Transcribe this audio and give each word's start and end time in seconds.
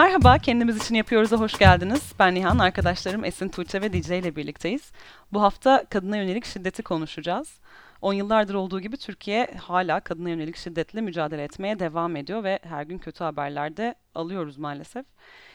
Merhaba, 0.00 0.38
kendimiz 0.38 0.76
için 0.76 0.94
yapıyoruz'a 0.94 1.36
hoş 1.36 1.58
geldiniz. 1.58 2.12
Ben 2.18 2.34
Nihan, 2.34 2.58
arkadaşlarım 2.58 3.24
Esin 3.24 3.48
Tuğçe 3.48 3.80
ve 3.82 3.92
DJ 3.92 4.10
ile 4.10 4.36
birlikteyiz. 4.36 4.92
Bu 5.32 5.42
hafta 5.42 5.84
kadına 5.90 6.16
yönelik 6.16 6.44
şiddeti 6.44 6.82
konuşacağız. 6.82 7.60
10 8.02 8.12
yıllardır 8.12 8.54
olduğu 8.54 8.80
gibi 8.80 8.96
Türkiye 8.96 9.46
hala 9.46 10.00
kadına 10.00 10.28
yönelik 10.28 10.56
şiddetle 10.56 11.00
mücadele 11.00 11.44
etmeye 11.44 11.78
devam 11.78 12.16
ediyor 12.16 12.44
ve 12.44 12.58
her 12.62 12.82
gün 12.82 12.98
kötü 12.98 13.24
haberler 13.24 13.76
de 13.76 13.94
alıyoruz 14.14 14.58
maalesef. 14.58 15.06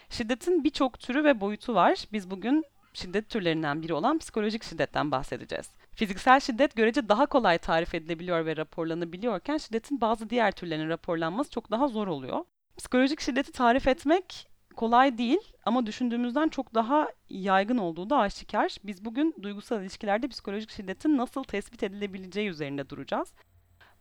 Şiddetin 0.10 0.64
birçok 0.64 1.00
türü 1.00 1.24
ve 1.24 1.42
boyutu 1.42 1.76
var. 1.76 2.06
Biz 2.14 2.32
bugün 2.32 2.64
şiddet 2.94 3.30
türlerinden 3.30 3.82
biri 3.82 3.94
olan 3.94 4.18
psikolojik 4.18 4.64
şiddetten 4.64 5.12
bahsedeceğiz. 5.12 5.70
Fiziksel 5.96 6.40
şiddet 6.40 6.76
görece 6.76 7.10
daha 7.10 7.26
kolay 7.26 7.58
tarif 7.58 7.96
edilebiliyor 7.96 8.46
ve 8.46 8.58
raporlanabiliyorken 8.58 9.58
şiddetin 9.58 10.02
bazı 10.02 10.30
diğer 10.30 10.52
türlerinin 10.52 10.90
raporlanması 10.90 11.52
çok 11.52 11.72
daha 11.72 11.88
zor 11.88 12.08
oluyor. 12.08 12.46
Psikolojik 12.78 13.22
şiddeti 13.22 13.52
tarif 13.52 13.88
etmek 13.88 14.48
kolay 14.76 15.18
değil 15.18 15.54
ama 15.66 15.86
düşündüğümüzden 15.86 16.50
çok 16.50 16.74
daha 16.74 17.08
yaygın 17.30 17.78
olduğu 17.78 18.10
da 18.10 18.18
aşikar. 18.18 18.78
Biz 18.84 19.06
bugün 19.06 19.36
duygusal 19.42 19.82
ilişkilerde 19.82 20.28
psikolojik 20.28 20.72
şiddetin 20.72 21.18
nasıl 21.18 21.44
tespit 21.44 21.84
edilebileceği 21.84 22.50
üzerinde 22.50 22.90
duracağız. 22.90 23.34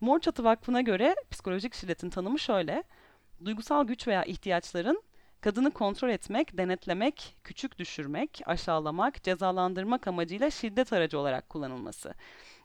Mor 0.01 0.19
Çatı 0.21 0.45
Vakfı'na 0.45 0.81
göre 0.81 1.15
psikolojik 1.31 1.75
şiddetin 1.75 2.11
tanımı 2.11 2.39
şöyle. 2.39 2.83
Duygusal 3.45 3.85
güç 3.85 4.09
veya 4.09 4.25
ihtiyaçların 4.25 5.03
kadını 5.41 5.71
kontrol 5.71 6.09
etmek, 6.09 6.59
denetlemek, 6.59 7.37
küçük 7.45 7.79
düşürmek, 7.79 8.41
aşağılamak, 8.47 9.23
cezalandırmak 9.23 10.07
amacıyla 10.07 10.51
şiddet 10.51 10.93
aracı 10.93 11.19
olarak 11.19 11.49
kullanılması. 11.49 12.15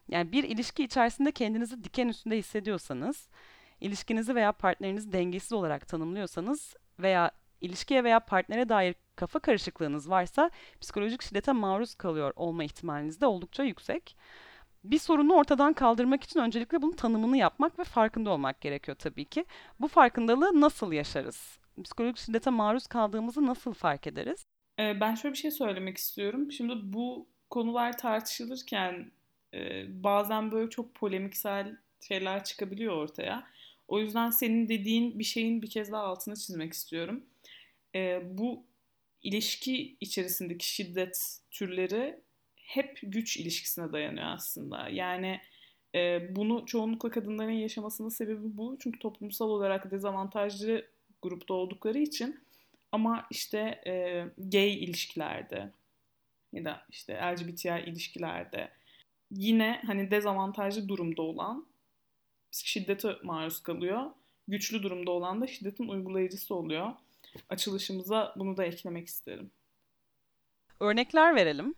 Yani 0.07 0.31
bir 0.31 0.43
ilişki 0.43 0.83
içerisinde 0.83 1.31
kendinizi 1.31 1.83
diken 1.83 2.07
üstünde 2.07 2.37
hissediyorsanız, 2.37 3.27
ilişkinizi 3.81 4.35
veya 4.35 4.51
partnerinizi 4.51 5.11
dengesiz 5.11 5.53
olarak 5.53 5.87
tanımlıyorsanız 5.87 6.75
veya 6.99 7.31
ilişkiye 7.61 8.03
veya 8.03 8.19
partnere 8.19 8.69
dair 8.69 8.95
kafa 9.15 9.39
karışıklığınız 9.39 10.09
varsa 10.09 10.51
psikolojik 10.81 11.21
şiddete 11.21 11.51
maruz 11.51 11.95
kalıyor 11.95 12.33
olma 12.35 12.63
ihtimaliniz 12.63 13.21
de 13.21 13.25
oldukça 13.25 13.63
yüksek. 13.63 14.17
Bir 14.83 14.99
sorunu 14.99 15.33
ortadan 15.33 15.73
kaldırmak 15.73 16.23
için 16.23 16.39
öncelikle 16.39 16.81
bunun 16.81 16.91
tanımını 16.91 17.37
yapmak 17.37 17.79
ve 17.79 17.83
farkında 17.83 18.29
olmak 18.29 18.61
gerekiyor 18.61 18.97
tabii 18.97 19.25
ki. 19.25 19.45
Bu 19.79 19.87
farkındalığı 19.87 20.61
nasıl 20.61 20.91
yaşarız? 20.91 21.59
Psikolojik 21.83 22.17
şiddete 22.17 22.49
maruz 22.49 22.87
kaldığımızı 22.87 23.45
nasıl 23.45 23.73
fark 23.73 24.07
ederiz? 24.07 24.45
Ee, 24.79 24.99
ben 24.99 25.15
şöyle 25.15 25.33
bir 25.33 25.39
şey 25.39 25.51
söylemek 25.51 25.97
istiyorum. 25.97 26.51
Şimdi 26.51 26.73
bu 26.83 27.27
konular 27.49 27.97
tartışılırken 27.97 29.11
e, 29.53 29.85
bazen 30.03 30.51
böyle 30.51 30.69
çok 30.69 30.95
polemiksel 30.95 31.77
şeyler 32.01 32.43
çıkabiliyor 32.43 32.93
ortaya. 32.93 33.47
O 33.89 33.99
yüzden 33.99 34.29
senin 34.29 34.69
dediğin 34.69 35.19
bir 35.19 35.23
şeyin 35.23 35.61
bir 35.61 35.69
kez 35.69 35.91
daha 35.91 36.03
altını 36.03 36.35
çizmek 36.35 36.73
istiyorum. 36.73 37.25
E, 37.95 38.21
bu 38.37 38.65
ilişki 39.23 39.97
içerisindeki 39.99 40.69
şiddet 40.69 41.39
türleri 41.51 42.21
hep 42.55 42.99
güç 43.03 43.37
ilişkisine 43.37 43.91
dayanıyor 43.93 44.27
aslında. 44.27 44.89
Yani 44.89 45.41
e, 45.95 46.27
bunu 46.35 46.65
çoğunlukla 46.65 47.11
kadınların 47.11 47.51
yaşamasının 47.51 48.09
sebebi 48.09 48.57
bu. 48.57 48.77
Çünkü 48.79 48.99
toplumsal 48.99 49.49
olarak 49.49 49.91
dezavantajlı 49.91 50.85
grupta 51.21 51.53
oldukları 51.53 51.99
için. 51.99 52.39
Ama 52.91 53.27
işte 53.31 53.81
e, 53.87 54.25
gay 54.37 54.83
ilişkilerde 54.83 55.71
ya 56.53 56.65
da 56.65 56.81
işte 56.89 57.13
LGBTİ 57.13 57.83
ilişkilerde 57.87 58.69
yine 59.31 59.81
hani 59.85 60.11
dezavantajlı 60.11 60.89
durumda 60.89 61.21
olan 61.21 61.68
şiddete 62.51 63.15
maruz 63.23 63.63
kalıyor. 63.63 64.11
Güçlü 64.47 64.83
durumda 64.83 65.11
olan 65.11 65.41
da 65.41 65.47
şiddetin 65.47 65.87
uygulayıcısı 65.87 66.55
oluyor. 66.55 66.91
Açılışımıza 67.49 68.33
bunu 68.35 68.57
da 68.57 68.65
eklemek 68.65 69.07
isterim. 69.07 69.51
Örnekler 70.79 71.35
verelim. 71.35 71.75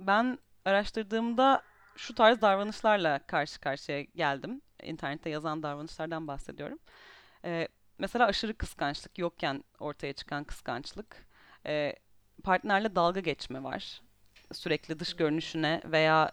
Ben 0.00 0.38
araştırdığımda 0.64 1.62
şu 1.96 2.14
tarz 2.14 2.40
davranışlarla 2.40 3.26
karşı 3.26 3.60
karşıya 3.60 4.02
geldim. 4.02 4.60
İnternette 4.82 5.30
yazan 5.30 5.62
davranışlardan 5.62 6.28
bahsediyorum. 6.28 6.78
Ee, 7.44 7.68
mesela 7.98 8.26
aşırı 8.26 8.54
kıskançlık 8.54 9.18
yokken 9.18 9.64
ortaya 9.78 10.12
çıkan 10.12 10.44
kıskançlık. 10.44 11.26
Ee, 11.66 11.94
partnerle 12.44 12.94
dalga 12.94 13.20
geçme 13.20 13.62
var. 13.62 14.02
Sürekli 14.52 14.98
dış 14.98 15.16
görünüşüne 15.16 15.82
veya 15.84 16.32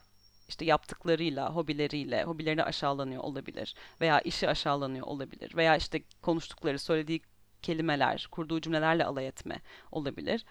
işte 0.49 0.65
yaptıklarıyla, 0.65 1.55
hobileriyle, 1.55 2.23
hobilerini 2.23 2.63
aşağılanıyor 2.63 3.23
olabilir 3.23 3.75
veya 4.01 4.19
işi 4.19 4.49
aşağılanıyor 4.49 5.07
olabilir 5.07 5.55
veya 5.55 5.75
işte 5.75 6.03
konuştukları, 6.21 6.79
söylediği 6.79 7.21
kelimeler, 7.61 8.27
kurduğu 8.31 8.61
cümlelerle 8.61 9.05
alay 9.05 9.27
etme 9.27 9.61
olabilir. 9.91 10.45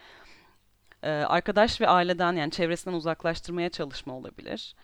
Ee, 1.03 1.11
arkadaş 1.11 1.81
ve 1.81 1.89
aileden 1.89 2.33
yani 2.33 2.51
çevresinden 2.51 2.97
uzaklaştırmaya 2.97 3.69
çalışma 3.69 4.15
olabilir. 4.15 4.75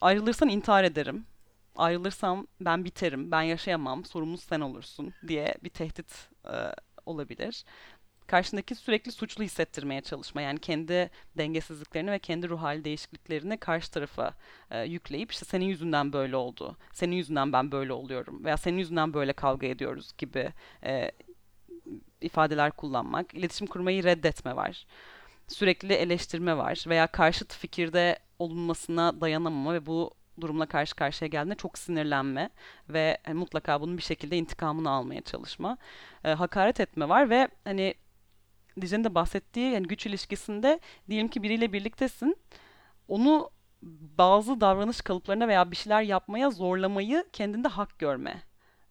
Ayrılırsan 0.00 0.48
intihar 0.48 0.84
ederim. 0.84 1.26
Ayrılırsam 1.76 2.46
ben 2.60 2.84
biterim, 2.84 3.30
ben 3.30 3.42
yaşayamam, 3.42 4.04
sorumlu 4.04 4.38
sen 4.38 4.60
olursun 4.60 5.14
diye 5.28 5.54
bir 5.62 5.70
tehdit 5.70 6.28
e, 6.44 6.54
olabilir 7.06 7.64
karşındaki 8.26 8.74
sürekli 8.74 9.12
suçlu 9.12 9.44
hissettirmeye 9.44 10.00
çalışma. 10.00 10.42
Yani 10.42 10.58
kendi 10.58 11.10
dengesizliklerini 11.38 12.10
ve 12.10 12.18
kendi 12.18 12.48
ruh 12.48 12.62
hali 12.62 12.84
değişikliklerini 12.84 13.56
karşı 13.56 13.90
tarafa 13.90 14.34
e, 14.70 14.82
yükleyip 14.82 15.32
işte 15.32 15.44
senin 15.44 15.64
yüzünden 15.64 16.12
böyle 16.12 16.36
oldu, 16.36 16.76
senin 16.92 17.16
yüzünden 17.16 17.52
ben 17.52 17.72
böyle 17.72 17.92
oluyorum 17.92 18.44
veya 18.44 18.56
senin 18.56 18.78
yüzünden 18.78 19.14
böyle 19.14 19.32
kavga 19.32 19.66
ediyoruz 19.66 20.10
gibi 20.18 20.52
e, 20.84 21.10
ifadeler 22.20 22.70
kullanmak. 22.70 23.34
İletişim 23.34 23.66
kurmayı 23.66 24.04
reddetme 24.04 24.56
var. 24.56 24.86
Sürekli 25.48 25.92
eleştirme 25.92 26.56
var 26.56 26.84
veya 26.88 27.06
karşıt 27.06 27.54
fikirde 27.54 28.18
olunmasına 28.38 29.20
dayanamama 29.20 29.74
ve 29.74 29.86
bu 29.86 30.10
durumla 30.40 30.66
karşı 30.66 30.94
karşıya 30.94 31.28
geldiğinde 31.28 31.54
çok 31.54 31.78
sinirlenme 31.78 32.50
ve 32.88 33.18
hani 33.24 33.34
mutlaka 33.34 33.80
bunun 33.80 33.96
bir 33.96 34.02
şekilde 34.02 34.36
intikamını 34.36 34.90
almaya 34.90 35.20
çalışma. 35.20 35.78
E, 36.24 36.30
hakaret 36.30 36.80
etme 36.80 37.08
var 37.08 37.30
ve 37.30 37.48
hani 37.64 37.94
Dice'nin 38.80 39.04
de 39.04 39.14
bahsettiği 39.14 39.72
yani 39.72 39.86
güç 39.86 40.06
ilişkisinde 40.06 40.80
diyelim 41.08 41.28
ki 41.28 41.42
biriyle 41.42 41.72
birliktesin. 41.72 42.36
Onu 43.08 43.50
bazı 44.18 44.60
davranış 44.60 45.00
kalıplarına 45.00 45.48
veya 45.48 45.70
bir 45.70 45.76
şeyler 45.76 46.02
yapmaya 46.02 46.50
zorlamayı 46.50 47.24
kendinde 47.32 47.68
hak 47.68 47.98
görme 47.98 48.42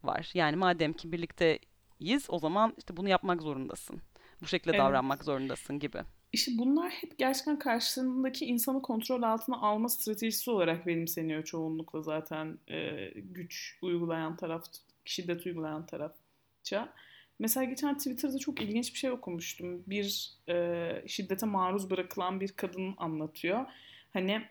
var. 0.04 0.32
Yani 0.34 0.56
madem 0.56 0.94
ki 0.94 1.12
birlikteyiz 1.12 2.26
o 2.30 2.40
zaman 2.40 2.74
işte 2.78 2.98
bunu 2.98 3.10
yapmak 3.10 3.42
zorundasın. 3.42 4.02
Bu 4.42 4.48
şekilde 4.48 4.72
evet. 4.72 4.82
davranmak 4.82 5.24
zorundasın 5.24 5.80
gibi. 5.80 5.98
İşte 6.34 6.52
bunlar 6.58 6.92
hep 6.92 7.18
gerçekten 7.18 7.60
karşısındaki 7.60 8.46
insanı 8.46 8.82
kontrol 8.82 9.22
altına 9.22 9.58
alma 9.58 9.90
stratejisi 9.90 10.52
olarak 10.52 10.88
benimseniyor 10.88 11.44
çoğunlukla 11.44 12.02
zaten 12.02 12.58
e, 12.68 13.10
güç 13.16 13.78
uygulayan 13.82 14.36
taraf, 14.36 14.64
şiddet 15.06 15.46
uygulayan 15.46 15.86
tarafça. 15.86 16.94
Mesela 17.44 17.64
geçen 17.64 17.98
Twitter'da 17.98 18.40
çok 18.40 18.62
ilginç 18.62 18.94
bir 18.94 18.98
şey 19.00 19.12
okumuştum. 19.12 19.84
Bir 19.88 20.32
e, 20.50 21.04
şiddete 21.08 21.46
maruz 21.46 21.90
bırakılan 21.90 22.42
bir 22.42 22.52
kadın 22.52 22.94
anlatıyor. 22.98 23.66
Hani 24.14 24.42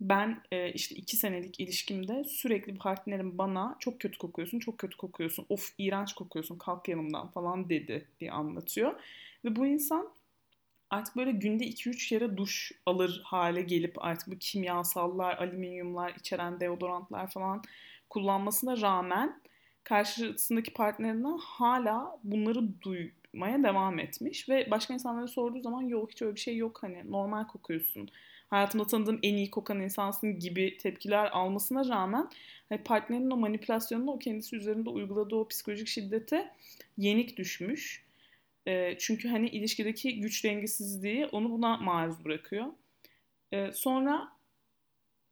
ben 0.00 0.42
e, 0.52 0.72
işte 0.72 0.94
iki 0.94 1.16
senelik 1.16 1.60
ilişkimde 1.60 2.24
sürekli 2.24 2.74
partnerim 2.74 3.38
bana 3.38 3.76
çok 3.78 4.00
kötü 4.00 4.18
kokuyorsun, 4.18 4.58
çok 4.58 4.78
kötü 4.78 4.96
kokuyorsun, 4.96 5.46
of 5.48 5.74
iğrenç 5.78 6.12
kokuyorsun, 6.12 6.58
kalk 6.58 6.88
yanımdan 6.88 7.30
falan 7.30 7.68
dedi 7.68 8.08
diye 8.20 8.32
anlatıyor. 8.32 9.00
Ve 9.44 9.56
bu 9.56 9.66
insan 9.66 10.08
artık 10.90 11.16
böyle 11.16 11.30
günde 11.30 11.64
2-3 11.64 12.08
kere 12.08 12.36
duş 12.36 12.72
alır 12.86 13.20
hale 13.24 13.62
gelip 13.62 14.04
artık 14.04 14.28
bu 14.28 14.38
kimyasallar, 14.38 15.36
alüminyumlar 15.38 16.14
içeren 16.20 16.60
deodorantlar 16.60 17.30
falan 17.30 17.62
kullanmasına 18.10 18.80
rağmen 18.80 19.40
karşısındaki 19.88 20.72
partnerinden 20.72 21.38
hala 21.38 22.18
bunları 22.24 22.82
duymaya 22.82 23.62
devam 23.62 23.98
etmiş 23.98 24.48
ve 24.48 24.70
başka 24.70 24.94
insanlara 24.94 25.28
sorduğu 25.28 25.60
zaman 25.60 25.82
yok 25.82 26.10
hiç 26.10 26.22
öyle 26.22 26.34
bir 26.34 26.40
şey 26.40 26.56
yok 26.56 26.78
hani 26.82 27.10
normal 27.10 27.46
kokuyorsun. 27.46 28.08
Hayatımda 28.50 28.86
tanıdığım 28.86 29.18
en 29.22 29.34
iyi 29.34 29.50
kokan 29.50 29.80
insansın 29.80 30.38
gibi 30.38 30.76
tepkiler 30.76 31.30
almasına 31.30 31.88
rağmen 31.88 32.28
hani 32.68 32.82
partnerinin 32.82 33.30
o 33.30 33.36
manipülasyonunu 33.36 34.10
o 34.10 34.18
kendisi 34.18 34.56
üzerinde 34.56 34.90
uyguladığı 34.90 35.36
o 35.36 35.48
psikolojik 35.48 35.88
şiddete 35.88 36.52
yenik 36.98 37.36
düşmüş. 37.36 38.04
E, 38.66 38.98
çünkü 38.98 39.28
hani 39.28 39.48
ilişkideki 39.48 40.20
güç 40.20 40.44
dengesizliği 40.44 41.26
onu 41.26 41.50
buna 41.50 41.76
maruz 41.76 42.24
bırakıyor. 42.24 42.66
E, 43.52 43.72
sonra 43.72 44.35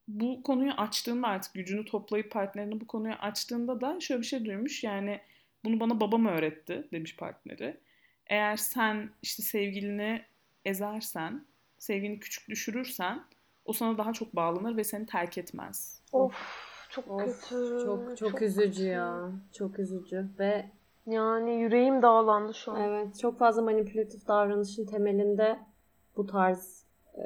bu 0.08 0.42
konuyu 0.42 0.72
açtığında 0.72 1.26
artık 1.28 1.54
gücünü 1.54 1.84
toplayıp 1.84 2.30
partnerini 2.30 2.80
bu 2.80 2.86
konuyu 2.86 3.14
açtığında 3.14 3.80
da 3.80 4.00
şöyle 4.00 4.20
bir 4.20 4.26
şey 4.26 4.44
duymuş. 4.44 4.84
Yani 4.84 5.20
bunu 5.64 5.80
bana 5.80 6.00
babam 6.00 6.26
öğretti 6.26 6.88
demiş 6.92 7.16
partneri. 7.16 7.80
Eğer 8.26 8.56
sen 8.56 9.10
işte 9.22 9.42
sevgilini 9.42 10.22
ezersen, 10.64 11.44
sevgilini 11.78 12.20
küçük 12.20 12.48
düşürürsen 12.48 13.24
o 13.64 13.72
sana 13.72 13.98
daha 13.98 14.12
çok 14.12 14.36
bağlanır 14.36 14.76
ve 14.76 14.84
seni 14.84 15.06
terk 15.06 15.38
etmez. 15.38 16.02
Of 16.12 16.34
çok 16.90 17.10
of, 17.10 17.24
kötü. 17.24 17.84
Çok 17.84 18.18
çok, 18.18 18.18
çok 18.18 18.42
üzücü 18.42 18.70
kötü. 18.70 18.82
ya. 18.82 19.32
Çok 19.52 19.78
üzücü 19.78 20.28
ve 20.38 20.70
Yani 21.06 21.60
yüreğim 21.60 22.02
dağlandı 22.02 22.54
şu 22.54 22.72
an. 22.72 22.80
Evet. 22.80 23.18
Çok 23.18 23.38
fazla 23.38 23.62
manipülatif 23.62 24.28
davranışın 24.28 24.86
temelinde 24.86 25.58
bu 26.16 26.26
tarz 26.26 26.84
e, 27.14 27.22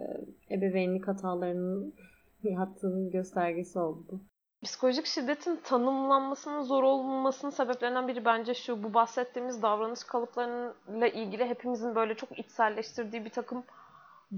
ebeveynlik 0.54 1.08
hatalarının 1.08 1.94
yattığının 2.50 3.10
göstergesi 3.10 3.78
oldu. 3.78 4.20
Psikolojik 4.62 5.06
şiddetin 5.06 5.56
tanımlanmasının 5.56 6.62
zor 6.62 6.82
olmasının 6.82 7.50
sebeplerinden 7.50 8.08
biri 8.08 8.24
bence 8.24 8.54
şu. 8.54 8.82
Bu 8.82 8.94
bahsettiğimiz 8.94 9.62
davranış 9.62 10.04
kalıplarıyla 10.04 11.08
ilgili 11.08 11.46
hepimizin 11.46 11.94
böyle 11.94 12.14
çok 12.14 12.38
içselleştirdiği 12.38 13.24
bir 13.24 13.30
takım 13.30 13.64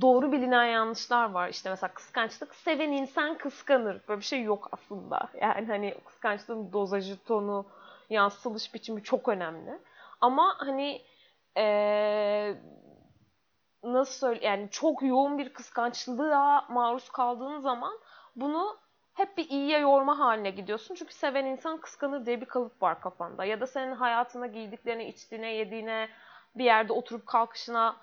doğru 0.00 0.32
bilinen 0.32 0.64
yanlışlar 0.64 1.30
var. 1.30 1.48
İşte 1.48 1.70
mesela 1.70 1.94
kıskançlık 1.94 2.54
seven 2.54 2.92
insan 2.92 3.38
kıskanır. 3.38 4.00
Böyle 4.08 4.20
bir 4.20 4.24
şey 4.24 4.42
yok 4.42 4.68
aslında. 4.72 5.28
Yani 5.40 5.66
hani 5.66 5.94
kıskançlığın 6.06 6.72
dozajı, 6.72 7.24
tonu, 7.24 7.66
yansıtılış 8.10 8.74
biçimi 8.74 9.02
çok 9.02 9.28
önemli. 9.28 9.78
Ama 10.20 10.54
hani 10.58 11.02
ee, 11.56 12.54
nasıl 13.82 14.12
söyle 14.12 14.46
yani 14.46 14.70
çok 14.70 15.02
yoğun 15.02 15.38
bir 15.38 15.52
kıskançlığa 15.52 16.66
maruz 16.68 17.08
kaldığın 17.08 17.58
zaman 17.58 17.92
bunu 18.36 18.76
hep 19.14 19.36
bir 19.36 19.48
iyiye 19.48 19.78
yorma 19.78 20.18
haline 20.18 20.50
gidiyorsun. 20.50 20.94
Çünkü 20.94 21.14
seven 21.14 21.44
insan 21.44 21.80
kıskanır 21.80 22.26
diye 22.26 22.40
bir 22.40 22.46
kalıp 22.46 22.82
var 22.82 23.00
kafanda. 23.00 23.44
Ya 23.44 23.60
da 23.60 23.66
senin 23.66 23.92
hayatına 23.92 24.46
giydiklerine, 24.46 25.08
içtiğine, 25.08 25.54
yediğine, 25.54 26.08
bir 26.54 26.64
yerde 26.64 26.92
oturup 26.92 27.26
kalkışına 27.26 27.96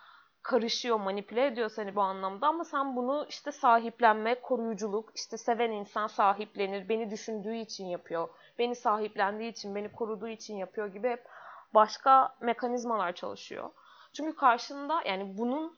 karışıyor, 0.44 1.00
manipüle 1.00 1.46
ediyor 1.46 1.70
seni 1.70 1.96
bu 1.96 2.02
anlamda 2.02 2.48
ama 2.48 2.64
sen 2.64 2.96
bunu 2.96 3.26
işte 3.30 3.52
sahiplenme, 3.52 4.42
koruyuculuk, 4.42 5.12
işte 5.16 5.38
seven 5.38 5.72
insan 5.72 6.08
sahiplenir, 6.08 6.90
beni 6.90 7.12
düşündüğü 7.12 7.56
için 7.56 7.86
yapıyor, 7.86 8.30
beni 8.60 8.76
sahiplendiği 8.76 9.52
için, 9.52 9.76
beni 9.76 9.92
koruduğu 9.92 10.28
için 10.28 10.58
yapıyor 10.58 10.88
gibi 10.88 11.10
hep 11.10 11.26
başka 11.74 12.36
mekanizmalar 12.42 13.14
çalışıyor. 13.14 13.70
Çünkü 14.18 14.36
karşında 14.36 15.02
yani 15.06 15.38
bunun 15.38 15.78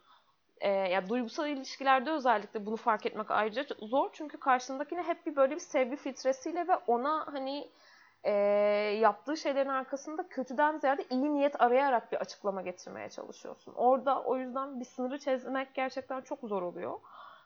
e, 0.61 0.69
ya 0.69 1.09
duygusal 1.09 1.47
ilişkilerde 1.47 2.11
özellikle 2.11 2.65
bunu 2.65 2.75
fark 2.75 3.05
etmek 3.05 3.31
ayrıca 3.31 3.65
zor 3.79 4.09
çünkü 4.13 4.37
karşındakine 4.39 5.03
hep 5.03 5.25
bir 5.25 5.35
böyle 5.35 5.55
bir 5.55 5.59
sevgi 5.59 5.95
filtresiyle 5.95 6.67
ve 6.67 6.75
ona 6.75 7.27
hani 7.33 7.69
e, 8.23 8.31
yaptığı 9.01 9.37
şeylerin 9.37 9.69
arkasında 9.69 10.27
kötüden 10.29 10.77
ziyade 10.77 11.05
iyi 11.09 11.33
niyet 11.33 11.61
arayarak 11.61 12.11
bir 12.11 12.17
açıklama 12.17 12.61
getirmeye 12.61 13.09
çalışıyorsun. 13.09 13.73
Orada 13.73 14.23
o 14.23 14.37
yüzden 14.37 14.79
bir 14.79 14.85
sınırı 14.85 15.19
çizmek 15.19 15.73
gerçekten 15.73 16.21
çok 16.21 16.39
zor 16.39 16.61
oluyor. 16.61 16.99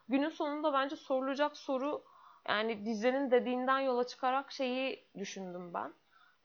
Günün 0.10 0.30
sonunda 0.30 0.74
bence 0.74 0.96
sorulacak 0.96 1.58
soru 1.58 2.04
yani 2.48 2.86
dizinin 2.86 3.32
dediğinden 3.32 3.80
yola 3.80 4.04
çıkarak 4.04 4.52
şeyi 4.52 5.06
düşündüm 5.18 5.74
ben. 5.74 5.94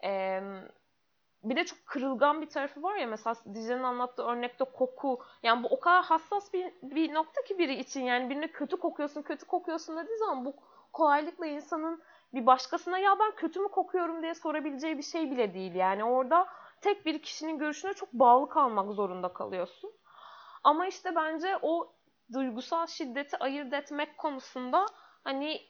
Ee, 0.05 0.43
bir 1.44 1.56
de 1.56 1.64
çok 1.64 1.87
kırılgan 1.87 2.43
bir 2.43 2.49
tarafı 2.49 2.82
var 2.82 2.96
ya 2.96 3.06
mesela 3.06 3.37
Dicle'nin 3.55 3.82
anlattığı 3.82 4.23
örnekte 4.23 4.64
koku. 4.64 5.20
Yani 5.43 5.62
bu 5.62 5.69
o 5.69 5.81
kadar 5.81 6.05
hassas 6.05 6.52
bir, 6.52 6.73
bir 6.82 7.14
nokta 7.14 7.43
ki 7.43 7.58
biri 7.58 7.75
için 7.75 8.00
yani 8.05 8.31
birine 8.31 8.49
kötü 8.49 8.76
kokuyorsun 8.76 9.23
kötü 9.23 9.46
kokuyorsun 9.46 9.96
dediği 9.96 10.19
zaman 10.19 10.44
bu 10.44 10.55
kolaylıkla 10.93 11.46
insanın 11.46 12.02
bir 12.35 12.46
başkasına 12.46 12.99
ya 12.99 13.19
ben 13.19 13.31
kötü 13.37 13.61
mü 13.61 13.69
kokuyorum 13.69 14.23
diye 14.23 14.35
sorabileceği 14.35 14.99
bir 14.99 15.02
şey 15.02 15.31
bile 15.31 15.55
değil. 15.55 15.75
Yani 15.75 16.05
orada 16.05 16.46
tek 16.81 17.06
bir 17.06 17.23
kişinin 17.23 17.58
görüşüne 17.58 17.94
çok 17.94 18.12
bağlı 18.12 18.49
kalmak 18.49 18.93
zorunda 18.93 19.32
kalıyorsun. 19.32 19.93
Ama 20.64 20.87
işte 20.87 21.14
bence 21.14 21.58
o 21.62 21.93
duygusal 22.32 22.87
şiddeti 22.87 23.38
ayırt 23.38 23.73
etmek 23.73 24.19
konusunda 24.19 24.87
hani 25.25 25.61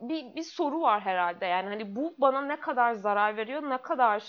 bir, 0.00 0.34
bir 0.34 0.42
soru 0.42 0.80
var 0.80 1.00
herhalde. 1.00 1.46
Yani 1.46 1.68
hani 1.68 1.96
bu 1.96 2.14
bana 2.18 2.40
ne 2.40 2.60
kadar 2.60 2.92
zarar 2.92 3.36
veriyor, 3.36 3.62
ne 3.62 3.78
kadar 3.78 4.24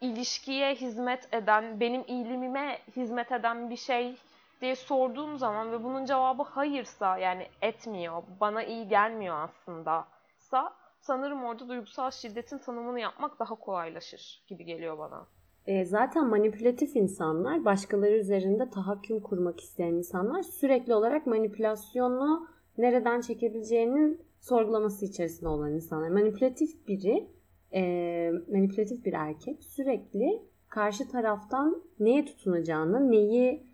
ilişkiye 0.00 0.74
hizmet 0.74 1.34
eden, 1.34 1.80
benim 1.80 2.04
iyiliğime 2.06 2.78
hizmet 2.96 3.32
eden 3.32 3.70
bir 3.70 3.76
şey 3.76 4.16
diye 4.60 4.76
sorduğum 4.76 5.38
zaman 5.38 5.72
ve 5.72 5.84
bunun 5.84 6.04
cevabı 6.04 6.42
hayırsa 6.42 7.18
yani 7.18 7.46
etmiyor, 7.62 8.22
bana 8.40 8.62
iyi 8.62 8.88
gelmiyor 8.88 9.36
aslında 9.36 10.04
sa 10.38 10.72
sanırım 11.00 11.44
orada 11.44 11.68
duygusal 11.68 12.10
şiddetin 12.10 12.58
tanımını 12.58 13.00
yapmak 13.00 13.38
daha 13.38 13.54
kolaylaşır 13.54 14.44
gibi 14.48 14.64
geliyor 14.64 14.98
bana. 14.98 15.26
E, 15.66 15.84
zaten 15.84 16.26
manipülatif 16.26 16.96
insanlar, 16.96 17.64
başkaları 17.64 18.16
üzerinde 18.16 18.70
tahakküm 18.70 19.20
kurmak 19.20 19.60
isteyen 19.60 19.94
insanlar 19.94 20.42
sürekli 20.42 20.94
olarak 20.94 21.26
manipülasyonu 21.26 22.48
nereden 22.78 23.20
çekebileceğinin 23.20 24.25
sorgulaması 24.40 25.04
içerisinde 25.04 25.48
olan 25.48 25.74
insanlar. 25.74 26.08
Manipülatif 26.08 26.88
biri, 26.88 27.28
e, 27.74 28.32
manipülatif 28.52 29.04
bir 29.04 29.12
erkek 29.12 29.64
sürekli 29.64 30.42
karşı 30.68 31.08
taraftan 31.08 31.82
neye 32.00 32.24
tutunacağını, 32.24 33.10
neyi 33.10 33.66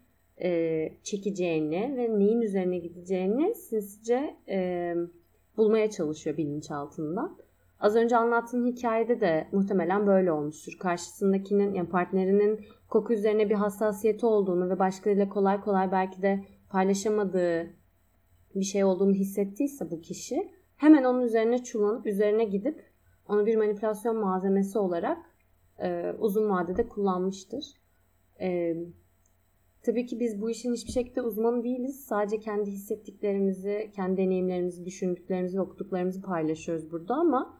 e, 0.42 0.88
çekeceğini 1.02 1.94
ve 1.96 2.18
neyin 2.18 2.40
üzerine 2.40 2.78
gideceğini 2.78 3.54
sinsice 3.54 4.36
e, 4.48 4.94
bulmaya 5.56 5.90
çalışıyor 5.90 6.36
bilinçaltında. 6.36 7.30
Az 7.80 7.96
önce 7.96 8.16
anlattığım 8.16 8.66
hikayede 8.66 9.20
de 9.20 9.48
muhtemelen 9.52 10.06
böyle 10.06 10.32
olmuştur. 10.32 10.72
Karşısındakinin 10.80 11.74
yani 11.74 11.88
partnerinin 11.88 12.60
koku 12.88 13.12
üzerine 13.12 13.50
bir 13.50 13.54
hassasiyeti 13.54 14.26
olduğunu 14.26 14.70
ve 14.70 14.78
başkalarıyla 14.78 15.28
kolay 15.28 15.60
kolay 15.60 15.92
belki 15.92 16.22
de 16.22 16.44
paylaşamadığı 16.70 17.81
bir 18.60 18.64
şey 18.64 18.84
olduğunu 18.84 19.14
hissettiyse 19.14 19.90
bu 19.90 20.00
kişi 20.00 20.50
hemen 20.76 21.04
onun 21.04 21.22
üzerine 21.22 21.62
çullanıp 21.62 22.06
üzerine 22.06 22.44
gidip 22.44 22.84
onu 23.28 23.46
bir 23.46 23.56
manipülasyon 23.56 24.16
malzemesi 24.16 24.78
olarak 24.78 25.18
e, 25.78 26.12
uzun 26.18 26.50
vadede 26.50 26.88
kullanmıştır. 26.88 27.64
E, 28.40 28.76
tabii 29.82 30.06
ki 30.06 30.20
biz 30.20 30.40
bu 30.40 30.50
işin 30.50 30.72
hiçbir 30.72 30.92
şekilde 30.92 31.22
uzmanı 31.22 31.64
değiliz. 31.64 32.04
Sadece 32.04 32.40
kendi 32.40 32.70
hissettiklerimizi, 32.70 33.90
kendi 33.96 34.16
deneyimlerimizi, 34.16 34.84
düşündüklerimizi 34.84 35.58
ve 35.58 35.60
okuduklarımızı 35.60 36.22
paylaşıyoruz 36.22 36.92
burada 36.92 37.14
ama 37.14 37.58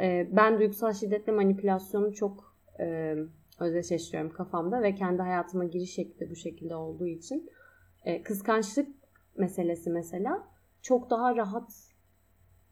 e, 0.00 0.28
ben 0.32 0.58
duygusal 0.58 0.92
şiddetle 0.92 1.32
manipülasyonu 1.32 2.14
çok 2.14 2.56
e, 2.80 3.16
özdeşleştiriyorum 3.60 4.32
kafamda 4.32 4.82
ve 4.82 4.94
kendi 4.94 5.22
hayatıma 5.22 5.64
giriş 5.64 5.94
şekli 5.94 6.30
bu 6.30 6.36
şekilde 6.36 6.76
olduğu 6.76 7.06
için 7.06 7.50
e, 8.04 8.22
kıskançlık 8.22 8.88
meselesi 9.36 9.90
mesela 9.90 10.48
çok 10.82 11.10
daha 11.10 11.36
rahat 11.36 11.70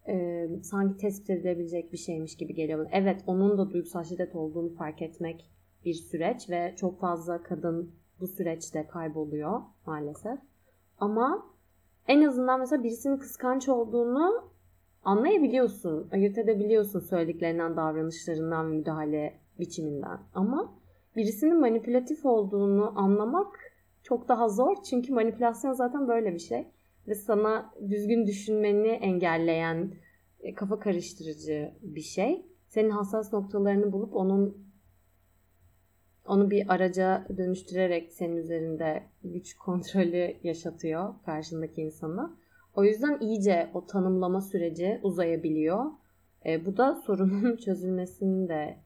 e, 0.08 0.46
sanki 0.62 0.96
tespit 0.96 1.30
edilebilecek 1.30 1.92
bir 1.92 1.98
şeymiş 1.98 2.36
gibi 2.36 2.54
geliyor. 2.54 2.86
Evet 2.92 3.22
onun 3.26 3.58
da 3.58 3.70
duygusal 3.70 4.04
şiddet 4.04 4.34
olduğunu 4.34 4.74
fark 4.74 5.02
etmek 5.02 5.50
bir 5.84 5.94
süreç 5.94 6.50
ve 6.50 6.74
çok 6.76 7.00
fazla 7.00 7.42
kadın 7.42 7.94
bu 8.20 8.26
süreçte 8.26 8.86
kayboluyor 8.86 9.60
maalesef. 9.86 10.38
Ama 10.98 11.46
en 12.08 12.22
azından 12.22 12.60
mesela 12.60 12.82
birisinin 12.82 13.18
kıskanç 13.18 13.68
olduğunu 13.68 14.50
anlayabiliyorsun, 15.04 16.08
ayırt 16.12 16.38
edebiliyorsun 16.38 17.00
söylediklerinden, 17.00 17.76
davranışlarından, 17.76 18.66
müdahale 18.66 19.40
biçiminden. 19.58 20.18
Ama 20.34 20.74
birisinin 21.16 21.60
manipülatif 21.60 22.26
olduğunu 22.26 22.98
anlamak 22.98 23.67
çok 24.08 24.28
daha 24.28 24.48
zor. 24.48 24.76
Çünkü 24.90 25.12
manipülasyon 25.12 25.72
zaten 25.72 26.08
böyle 26.08 26.34
bir 26.34 26.38
şey. 26.38 26.68
Ve 27.08 27.14
sana 27.14 27.74
düzgün 27.88 28.26
düşünmeni 28.26 28.88
engelleyen, 28.88 29.94
e, 30.40 30.54
kafa 30.54 30.78
karıştırıcı 30.78 31.72
bir 31.82 32.00
şey. 32.00 32.46
Senin 32.68 32.90
hassas 32.90 33.32
noktalarını 33.32 33.92
bulup 33.92 34.16
onun 34.16 34.68
onu 36.26 36.50
bir 36.50 36.74
araca 36.74 37.26
dönüştürerek 37.36 38.12
senin 38.12 38.36
üzerinde 38.36 39.02
güç 39.24 39.56
kontrolü 39.56 40.36
yaşatıyor 40.42 41.14
karşındaki 41.24 41.82
insana. 41.82 42.36
O 42.74 42.84
yüzden 42.84 43.18
iyice 43.20 43.70
o 43.74 43.86
tanımlama 43.86 44.40
süreci 44.40 45.00
uzayabiliyor. 45.02 45.84
E, 46.46 46.66
bu 46.66 46.76
da 46.76 46.94
sorunun 46.94 47.56
çözülmesinin 47.64 48.48
de 48.48 48.78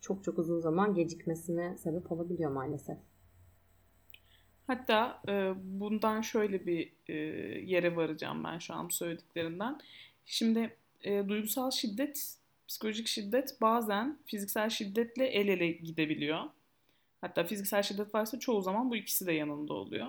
çok 0.00 0.24
çok 0.24 0.38
uzun 0.38 0.60
zaman 0.60 0.94
gecikmesine 0.94 1.76
sebep 1.76 2.12
olabiliyor 2.12 2.50
maalesef. 2.50 2.98
Hatta 4.70 5.22
e, 5.28 5.52
bundan 5.56 6.20
şöyle 6.20 6.66
bir 6.66 6.92
e, 7.08 7.14
yere 7.66 7.96
varacağım 7.96 8.44
ben 8.44 8.58
şu 8.58 8.74
an 8.74 8.88
söylediklerinden. 8.88 9.80
Şimdi 10.26 10.76
e, 11.02 11.28
duygusal 11.28 11.70
şiddet, 11.70 12.36
psikolojik 12.68 13.06
şiddet 13.06 13.60
bazen 13.60 14.18
fiziksel 14.24 14.70
şiddetle 14.70 15.26
el 15.26 15.48
ele 15.48 15.68
gidebiliyor. 15.68 16.44
Hatta 17.20 17.44
fiziksel 17.44 17.82
şiddet 17.82 18.14
varsa 18.14 18.38
çoğu 18.38 18.62
zaman 18.62 18.90
bu 18.90 18.96
ikisi 18.96 19.26
de 19.26 19.32
yanında 19.32 19.74
oluyor. 19.74 20.08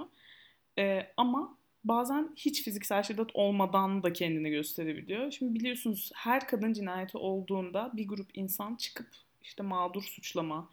E, 0.77 1.13
ama 1.17 1.57
bazen 1.83 2.29
hiç 2.35 2.63
fiziksel 2.63 3.03
şiddet 3.03 3.29
olmadan 3.33 4.03
da 4.03 4.13
kendini 4.13 4.49
gösterebiliyor. 4.49 5.31
Şimdi 5.31 5.59
biliyorsunuz 5.59 6.11
her 6.15 6.47
kadın 6.47 6.73
cinayeti 6.73 7.17
olduğunda 7.17 7.91
bir 7.93 8.07
grup 8.07 8.29
insan 8.33 8.75
çıkıp 8.75 9.07
işte 9.43 9.63
mağdur 9.63 10.03
suçlama, 10.03 10.69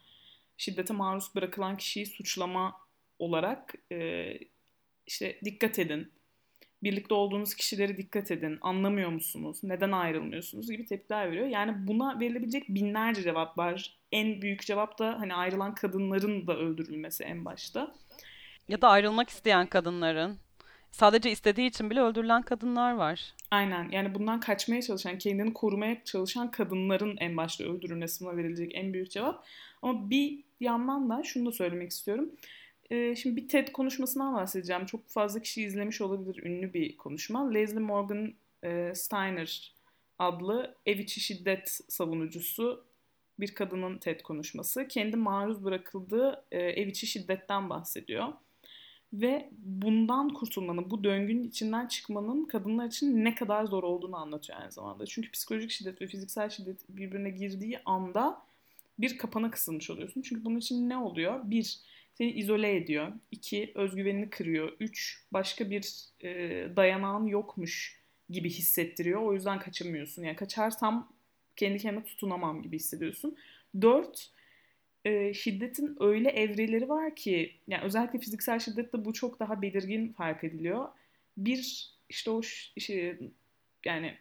şiddete 0.56 0.94
maruz 0.94 1.34
bırakılan 1.34 1.76
kişiyi 1.76 2.06
suçlama 2.06 2.87
olarak 3.18 3.74
e, 3.92 4.26
işte 5.06 5.38
dikkat 5.44 5.78
edin, 5.78 6.12
birlikte 6.82 7.14
olduğunuz 7.14 7.54
kişileri 7.54 7.96
dikkat 7.96 8.30
edin, 8.30 8.58
anlamıyor 8.60 9.10
musunuz, 9.10 9.60
neden 9.62 9.92
ayrılmıyorsunuz 9.92 10.70
gibi 10.70 10.86
tepkiler 10.86 11.30
veriyor. 11.30 11.46
Yani 11.46 11.86
buna 11.86 12.20
verilebilecek 12.20 12.68
binlerce 12.68 13.22
cevap 13.22 13.58
var. 13.58 13.98
En 14.12 14.42
büyük 14.42 14.66
cevap 14.66 14.98
da 14.98 15.20
hani 15.20 15.34
ayrılan 15.34 15.74
kadınların 15.74 16.46
da 16.46 16.56
öldürülmesi 16.56 17.24
en 17.24 17.44
başta. 17.44 17.94
Ya 18.68 18.82
da 18.82 18.88
ayrılmak 18.88 19.28
isteyen 19.28 19.66
kadınların. 19.66 20.38
Sadece 20.90 21.30
istediği 21.30 21.68
için 21.68 21.90
bile 21.90 22.00
öldürülen 22.00 22.42
kadınlar 22.42 22.92
var. 22.92 23.34
Aynen 23.50 23.90
yani 23.90 24.14
bundan 24.14 24.40
kaçmaya 24.40 24.82
çalışan, 24.82 25.18
kendini 25.18 25.52
korumaya 25.52 26.04
çalışan 26.04 26.50
kadınların 26.50 27.16
en 27.16 27.36
başta 27.36 27.64
öldürülmesine 27.64 28.36
verilecek 28.36 28.74
en 28.74 28.92
büyük 28.92 29.10
cevap. 29.10 29.44
Ama 29.82 30.10
bir 30.10 30.44
yandan 30.60 31.10
da 31.10 31.22
şunu 31.22 31.46
da 31.46 31.52
söylemek 31.52 31.90
istiyorum. 31.90 32.30
Ee, 32.90 33.16
şimdi 33.16 33.36
bir 33.36 33.48
TED 33.48 33.68
konuşmasından 33.68 34.34
bahsedeceğim. 34.34 34.86
Çok 34.86 35.08
fazla 35.08 35.40
kişi 35.40 35.62
izlemiş 35.62 36.00
olabilir 36.00 36.42
ünlü 36.42 36.74
bir 36.74 36.96
konuşma. 36.96 37.50
Leslie 37.50 37.78
Morgan 37.80 38.34
e, 38.64 38.92
Steiner 38.94 39.74
adlı 40.18 40.74
ev 40.86 40.98
içi 40.98 41.20
şiddet 41.20 41.80
savunucusu 41.88 42.84
bir 43.40 43.54
kadının 43.54 43.98
TED 43.98 44.20
konuşması. 44.20 44.88
Kendi 44.88 45.16
maruz 45.16 45.64
bırakıldığı 45.64 46.44
e, 46.50 46.58
ev 46.58 46.86
içi 46.86 47.06
şiddetten 47.06 47.70
bahsediyor. 47.70 48.28
Ve 49.12 49.48
bundan 49.58 50.28
kurtulmanın, 50.28 50.90
bu 50.90 51.04
döngünün 51.04 51.44
içinden 51.44 51.86
çıkmanın 51.86 52.44
kadınlar 52.44 52.86
için 52.86 53.24
ne 53.24 53.34
kadar 53.34 53.64
zor 53.64 53.82
olduğunu 53.82 54.16
anlatıyor 54.16 54.60
aynı 54.60 54.72
zamanda. 54.72 55.06
Çünkü 55.06 55.30
psikolojik 55.30 55.70
şiddet 55.70 56.02
ve 56.02 56.06
fiziksel 56.06 56.50
şiddet 56.50 56.76
birbirine 56.88 57.30
girdiği 57.30 57.78
anda 57.84 58.42
bir 58.98 59.18
kapana 59.18 59.50
kısılmış 59.50 59.90
oluyorsun. 59.90 60.22
Çünkü 60.22 60.44
bunun 60.44 60.58
için 60.58 60.88
ne 60.88 60.96
oluyor? 60.96 61.40
Bir, 61.44 61.78
seni 62.18 62.32
izole 62.32 62.76
ediyor. 62.76 63.12
İki, 63.30 63.72
özgüvenini 63.74 64.30
kırıyor. 64.30 64.72
Üç, 64.80 65.24
başka 65.32 65.70
bir 65.70 65.94
e, 66.24 66.30
dayanağın 66.76 67.26
yokmuş 67.26 68.00
gibi 68.30 68.50
hissettiriyor. 68.50 69.22
O 69.22 69.34
yüzden 69.34 69.58
kaçamıyorsun. 69.58 70.22
Yani 70.22 70.36
kaçarsam 70.36 71.12
kendi 71.56 71.78
kendime 71.78 72.04
tutunamam 72.04 72.62
gibi 72.62 72.76
hissediyorsun. 72.76 73.36
Dört, 73.80 74.30
e, 75.04 75.34
şiddetin 75.34 75.96
öyle 76.00 76.30
evreleri 76.30 76.88
var 76.88 77.16
ki, 77.16 77.56
yani 77.68 77.84
özellikle 77.84 78.18
fiziksel 78.18 78.58
şiddette 78.58 79.04
bu 79.04 79.12
çok 79.12 79.40
daha 79.40 79.62
belirgin 79.62 80.12
fark 80.12 80.44
ediliyor. 80.44 80.88
Bir, 81.36 81.90
işte 82.08 82.30
o 82.30 82.42
şey, 82.78 83.18
yani 83.84 84.14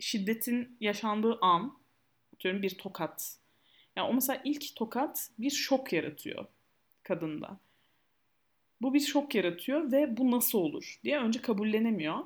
şiddetin 0.00 0.76
yaşandığı 0.80 1.38
an, 1.40 1.78
diyorum 2.40 2.62
bir 2.62 2.70
tokat. 2.78 3.36
Yani 3.96 4.08
o 4.08 4.14
mesela 4.14 4.40
ilk 4.44 4.76
tokat 4.76 5.30
bir 5.38 5.50
şok 5.50 5.92
yaratıyor 5.92 6.46
kadında. 7.08 7.58
Bu 8.82 8.94
bir 8.94 9.00
şok 9.00 9.34
yaratıyor 9.34 9.92
ve 9.92 10.16
bu 10.16 10.30
nasıl 10.30 10.58
olur 10.58 11.00
diye 11.04 11.18
önce 11.18 11.42
kabullenemiyor. 11.42 12.18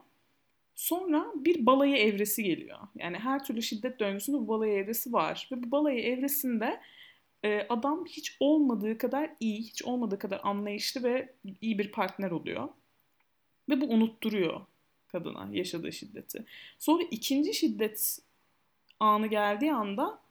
Sonra 0.74 1.32
bir 1.34 1.66
balayı 1.66 1.96
evresi 1.96 2.44
geliyor. 2.44 2.78
Yani 2.94 3.18
her 3.18 3.44
türlü 3.44 3.62
şiddet 3.62 4.00
döngüsünde 4.00 4.36
bu 4.36 4.48
balayı 4.48 4.72
evresi 4.72 5.12
var. 5.12 5.48
Ve 5.52 5.62
bu 5.62 5.70
balayı 5.70 6.02
evresinde 6.02 6.80
e, 7.44 7.66
adam 7.68 8.04
hiç 8.06 8.36
olmadığı 8.40 8.98
kadar 8.98 9.30
iyi, 9.40 9.58
hiç 9.58 9.82
olmadığı 9.82 10.18
kadar 10.18 10.40
anlayışlı 10.42 11.02
ve 11.02 11.34
iyi 11.60 11.78
bir 11.78 11.92
partner 11.92 12.30
oluyor. 12.30 12.68
Ve 13.68 13.80
bu 13.80 13.86
unutturuyor 13.86 14.60
kadına 15.08 15.48
yaşadığı 15.52 15.92
şiddeti. 15.92 16.44
Sonra 16.78 17.02
ikinci 17.10 17.54
şiddet 17.54 18.18
anı 19.00 19.26
geldiği 19.26 19.72
anda 19.72 20.21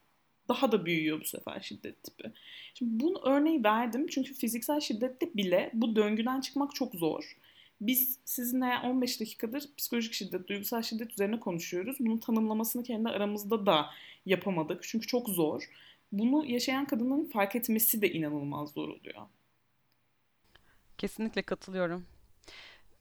daha 0.52 0.72
da 0.72 0.86
büyüyor 0.86 1.22
bu 1.22 1.26
sefer 1.26 1.60
şiddet 1.60 2.04
tipi. 2.04 2.32
Şimdi 2.74 3.04
bunu 3.04 3.22
örneği 3.24 3.64
verdim 3.64 4.08
çünkü 4.08 4.34
fiziksel 4.34 4.80
şiddette 4.80 5.34
bile 5.36 5.72
bu 5.74 5.96
döngüden 5.96 6.42
çıkmak 6.42 6.76
çok 6.76 6.96
zor. 6.96 7.38
Biz 7.82 8.20
sizinle 8.26 8.78
15 8.84 9.22
dakikadır 9.22 9.64
psikolojik 9.78 10.14
şiddet, 10.14 10.48
duygusal 10.48 10.82
şiddet 10.82 11.12
üzerine 11.12 11.40
konuşuyoruz. 11.40 11.98
Bunun 12.00 12.18
tanımlamasını 12.18 12.84
kendi 12.84 13.10
aramızda 13.10 13.66
da 13.66 13.86
yapamadık. 14.26 14.84
Çünkü 14.84 15.08
çok 15.08 15.30
zor. 15.30 15.70
Bunu 16.12 16.46
yaşayan 16.46 16.86
kadınların 16.86 17.26
fark 17.26 17.56
etmesi 17.56 18.02
de 18.02 18.12
inanılmaz 18.12 18.70
zor 18.70 18.90
oluyor. 18.90 19.22
Kesinlikle 20.98 21.42
katılıyorum. 21.42 22.06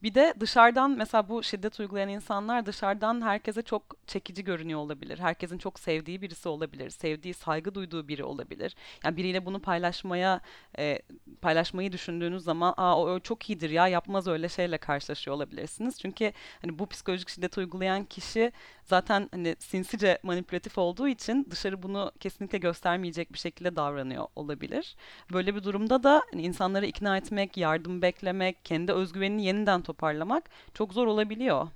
Bir 0.02 0.14
de 0.14 0.34
dışarıdan 0.40 0.90
mesela 0.90 1.28
bu 1.28 1.42
şiddet 1.42 1.80
uygulayan 1.80 2.08
insanlar 2.08 2.66
dışarıdan 2.66 3.22
herkese 3.22 3.62
çok 3.62 3.99
çekici 4.10 4.44
görünüyor 4.44 4.80
olabilir. 4.80 5.18
Herkesin 5.18 5.58
çok 5.58 5.80
sevdiği 5.80 6.22
birisi 6.22 6.48
olabilir. 6.48 6.90
Sevdiği, 6.90 7.34
saygı 7.34 7.74
duyduğu 7.74 8.08
biri 8.08 8.24
olabilir. 8.24 8.74
Yani 9.04 9.16
biriyle 9.16 9.46
bunu 9.46 9.60
paylaşmaya 9.60 10.40
e, 10.78 10.98
paylaşmayı 11.42 11.92
düşündüğünüz 11.92 12.44
zaman 12.44 12.74
aa 12.76 13.00
o 13.00 13.20
çok 13.20 13.50
iyidir 13.50 13.70
ya 13.70 13.88
yapmaz 13.88 14.26
öyle 14.26 14.48
şeyle 14.48 14.78
karşılaşıyor 14.78 15.36
olabilirsiniz. 15.36 15.98
Çünkü 16.00 16.32
hani 16.62 16.78
bu 16.78 16.86
psikolojik 16.86 17.28
şiddet 17.28 17.58
uygulayan 17.58 18.04
kişi 18.04 18.52
zaten 18.84 19.28
hani 19.32 19.56
sinsice 19.58 20.18
manipülatif 20.22 20.78
olduğu 20.78 21.08
için 21.08 21.46
dışarı 21.50 21.82
bunu 21.82 22.12
kesinlikle 22.20 22.58
göstermeyecek 22.58 23.32
bir 23.32 23.38
şekilde 23.38 23.76
davranıyor 23.76 24.26
olabilir. 24.36 24.96
Böyle 25.32 25.54
bir 25.54 25.62
durumda 25.62 26.02
da 26.02 26.22
hani 26.32 26.42
insanları 26.42 26.86
ikna 26.86 27.16
etmek, 27.16 27.56
yardım 27.56 28.02
beklemek, 28.02 28.64
kendi 28.64 28.92
özgüvenini 28.92 29.44
yeniden 29.44 29.82
toparlamak 29.82 30.50
çok 30.74 30.92
zor 30.92 31.06
olabiliyor. 31.06 31.68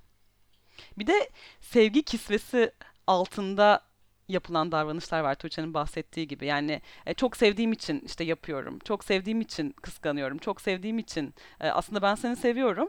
Bir 0.99 1.07
de 1.07 1.31
sevgi 1.61 2.03
kisvesi 2.03 2.73
altında 3.07 3.81
yapılan 4.29 4.73
davranışlar 4.73 5.21
var 5.21 5.35
Tuğçe'nin 5.35 5.75
bahsettiği 5.75 6.29
gibi. 6.29 6.47
Yani 6.47 6.81
e, 7.07 7.15
çok 7.15 7.37
sevdiğim 7.37 7.73
için 7.73 8.03
işte 8.07 8.25
yapıyorum. 8.25 8.79
Çok 8.85 9.05
sevdiğim 9.05 9.41
için 9.41 9.71
kıskanıyorum. 9.71 10.39
Çok 10.39 10.61
sevdiğim 10.61 10.99
için 10.99 11.35
e, 11.61 11.69
aslında 11.69 12.03
ben 12.03 12.15
seni 12.15 12.37
seviyorum. 12.37 12.89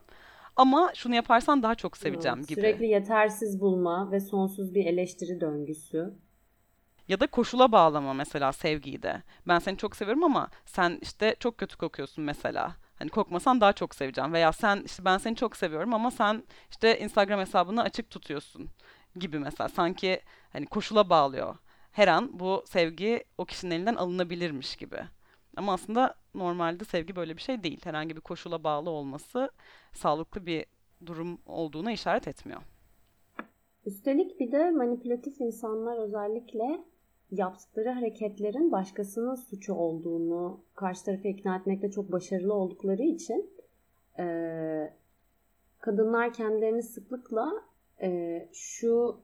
Ama 0.56 0.92
şunu 0.96 1.16
yaparsan 1.16 1.64
daha 1.64 1.76
çok 1.76 1.98
seveceğim 1.98 2.38
evet, 2.38 2.48
gibi. 2.48 2.62
Sürekli 2.62 2.86
yetersiz 2.86 3.62
bulma 3.62 4.12
ve 4.12 4.20
sonsuz 4.20 4.76
bir 4.76 4.86
eleştiri 4.86 5.42
döngüsü. 5.42 6.14
Ya 7.08 7.20
da 7.20 7.28
koşula 7.28 7.72
bağlama 7.72 8.14
mesela 8.14 8.54
sevgiyi 8.54 9.02
de. 9.02 9.24
Ben 9.48 9.60
seni 9.60 9.78
çok 9.78 9.96
seviyorum 9.96 10.24
ama 10.24 10.50
sen 10.66 11.00
işte 11.02 11.36
çok 11.40 11.58
kötü 11.58 11.78
kokuyorsun 11.78 12.24
mesela. 12.24 12.76
Hani 12.96 13.10
kokmasan 13.10 13.62
daha 13.62 13.74
çok 13.74 13.96
seveceğim. 13.96 14.34
Veya 14.34 14.52
sen 14.52 14.82
işte 14.86 15.06
ben 15.06 15.18
seni 15.18 15.36
çok 15.36 15.56
seviyorum 15.58 15.94
ama 15.94 16.12
sen 16.12 16.44
işte 16.70 17.00
Instagram 17.00 17.40
hesabını 17.40 17.82
açık 17.82 18.10
tutuyorsun 18.10 18.68
gibi 19.16 19.40
mesela. 19.40 19.70
Sanki 19.70 20.22
hani 20.54 20.66
koşula 20.66 21.10
bağlıyor. 21.10 21.56
Her 21.92 22.08
an 22.08 22.40
bu 22.40 22.64
sevgi 22.68 23.24
o 23.38 23.46
kişinin 23.46 23.72
elinden 23.72 23.96
alınabilirmiş 23.96 24.76
gibi. 24.76 24.98
Ama 25.58 25.74
aslında 25.74 26.16
normalde 26.36 26.86
sevgi 26.86 27.16
böyle 27.16 27.38
bir 27.38 27.42
şey 27.42 27.64
değil. 27.64 27.82
Herhangi 27.84 28.16
bir 28.16 28.22
koşula 28.22 28.64
bağlı 28.64 28.90
olması 28.90 29.52
sağlıklı 29.94 30.46
bir 30.46 30.66
durum 31.06 31.40
olduğuna 31.46 31.92
işaret 31.92 32.28
etmiyor. 32.28 32.62
Üstelik 33.86 34.40
bir 34.40 34.52
de 34.52 34.72
manipülatif 34.72 35.42
insanlar 35.42 35.98
özellikle 35.98 36.84
yaptıkları 37.32 37.90
hareketlerin 37.90 38.72
başkasının 38.72 39.36
suçu 39.36 39.74
olduğunu 39.74 40.64
karşı 40.76 41.06
tarafı 41.06 41.28
ikna 41.28 41.56
etmekte 41.56 41.92
çok 41.92 42.12
başarılı 42.12 42.54
oldukları 42.54 43.04
için 43.04 43.50
e, 44.20 44.26
kadınlar 45.80 46.34
kendilerini 46.34 46.84
sıklıkla 46.84 47.52
e, 48.02 48.50
şu 48.54 49.20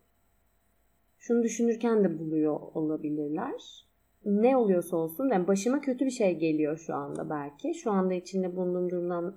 şunu 1.17 1.43
düşünürken 1.43 2.03
de 2.03 2.19
buluyor 2.19 2.59
olabilirler. 2.73 3.87
Ne 4.25 4.57
oluyorsa 4.57 4.97
olsun 4.97 5.29
yani 5.29 5.47
başıma 5.47 5.81
kötü 5.81 6.05
bir 6.05 6.11
şey 6.11 6.37
geliyor 6.37 6.77
şu 6.77 6.95
anda 6.95 7.29
belki. 7.29 7.73
Şu 7.73 7.91
anda 7.91 8.13
içinde 8.13 8.55
bulunduğum 8.55 8.89
durumdan 8.89 9.35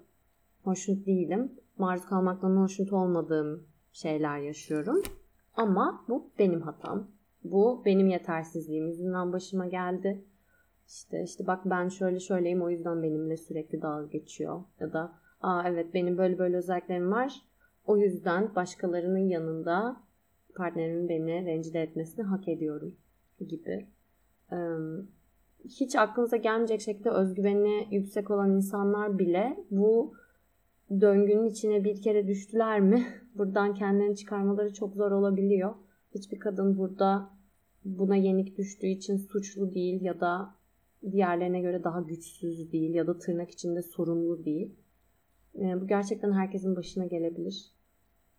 hoşnut 0.64 1.06
değilim. 1.06 1.52
Maruz 1.78 2.06
kalmaktan 2.06 2.56
hoşnut 2.56 2.92
olmadığım 2.92 3.66
şeyler 3.92 4.38
yaşıyorum. 4.38 5.02
Ama 5.56 6.04
bu 6.08 6.30
benim 6.38 6.60
hatam. 6.60 7.13
Bu 7.44 7.82
benim 7.84 8.08
yetersizliğim 8.08 8.86
yüzünden 8.86 9.32
başıma 9.32 9.66
geldi. 9.66 10.24
İşte 10.88 11.22
işte 11.22 11.46
bak 11.46 11.60
ben 11.64 11.88
şöyle 11.88 12.20
şöyleyim 12.20 12.62
o 12.62 12.70
yüzden 12.70 13.02
benimle 13.02 13.36
sürekli 13.36 13.82
dalga 13.82 14.06
geçiyor. 14.06 14.62
Ya 14.80 14.92
da 14.92 15.12
aa 15.40 15.68
evet 15.68 15.94
benim 15.94 16.18
böyle 16.18 16.38
böyle 16.38 16.56
özelliklerim 16.56 17.12
var. 17.12 17.42
O 17.86 17.96
yüzden 17.96 18.54
başkalarının 18.54 19.28
yanında 19.28 19.96
partnerimin 20.54 21.08
beni 21.08 21.46
rencide 21.46 21.82
etmesini 21.82 22.24
hak 22.24 22.48
ediyorum 22.48 22.94
gibi. 23.48 23.86
Hiç 25.64 25.96
aklınıza 25.96 26.36
gelmeyecek 26.36 26.80
şekilde 26.80 27.10
özgüveni 27.10 27.88
yüksek 27.90 28.30
olan 28.30 28.50
insanlar 28.50 29.18
bile 29.18 29.56
bu 29.70 30.14
döngünün 31.00 31.44
içine 31.44 31.84
bir 31.84 32.02
kere 32.02 32.26
düştüler 32.26 32.80
mi 32.80 33.06
buradan 33.34 33.74
kendilerini 33.74 34.16
çıkarmaları 34.16 34.74
çok 34.74 34.94
zor 34.94 35.10
olabiliyor. 35.10 35.74
Hiçbir 36.14 36.38
kadın 36.38 36.78
burada 36.78 37.30
buna 37.84 38.16
yenik 38.16 38.58
düştüğü 38.58 38.86
için 38.86 39.16
suçlu 39.16 39.74
değil 39.74 40.02
ya 40.02 40.20
da 40.20 40.54
diğerlerine 41.10 41.60
göre 41.60 41.84
daha 41.84 42.00
güçsüz 42.00 42.72
değil 42.72 42.94
ya 42.94 43.06
da 43.06 43.18
tırnak 43.18 43.50
içinde 43.50 43.82
sorumlu 43.82 44.44
değil. 44.44 44.74
E, 45.58 45.80
bu 45.80 45.86
gerçekten 45.86 46.32
herkesin 46.32 46.76
başına 46.76 47.06
gelebilir. 47.06 47.70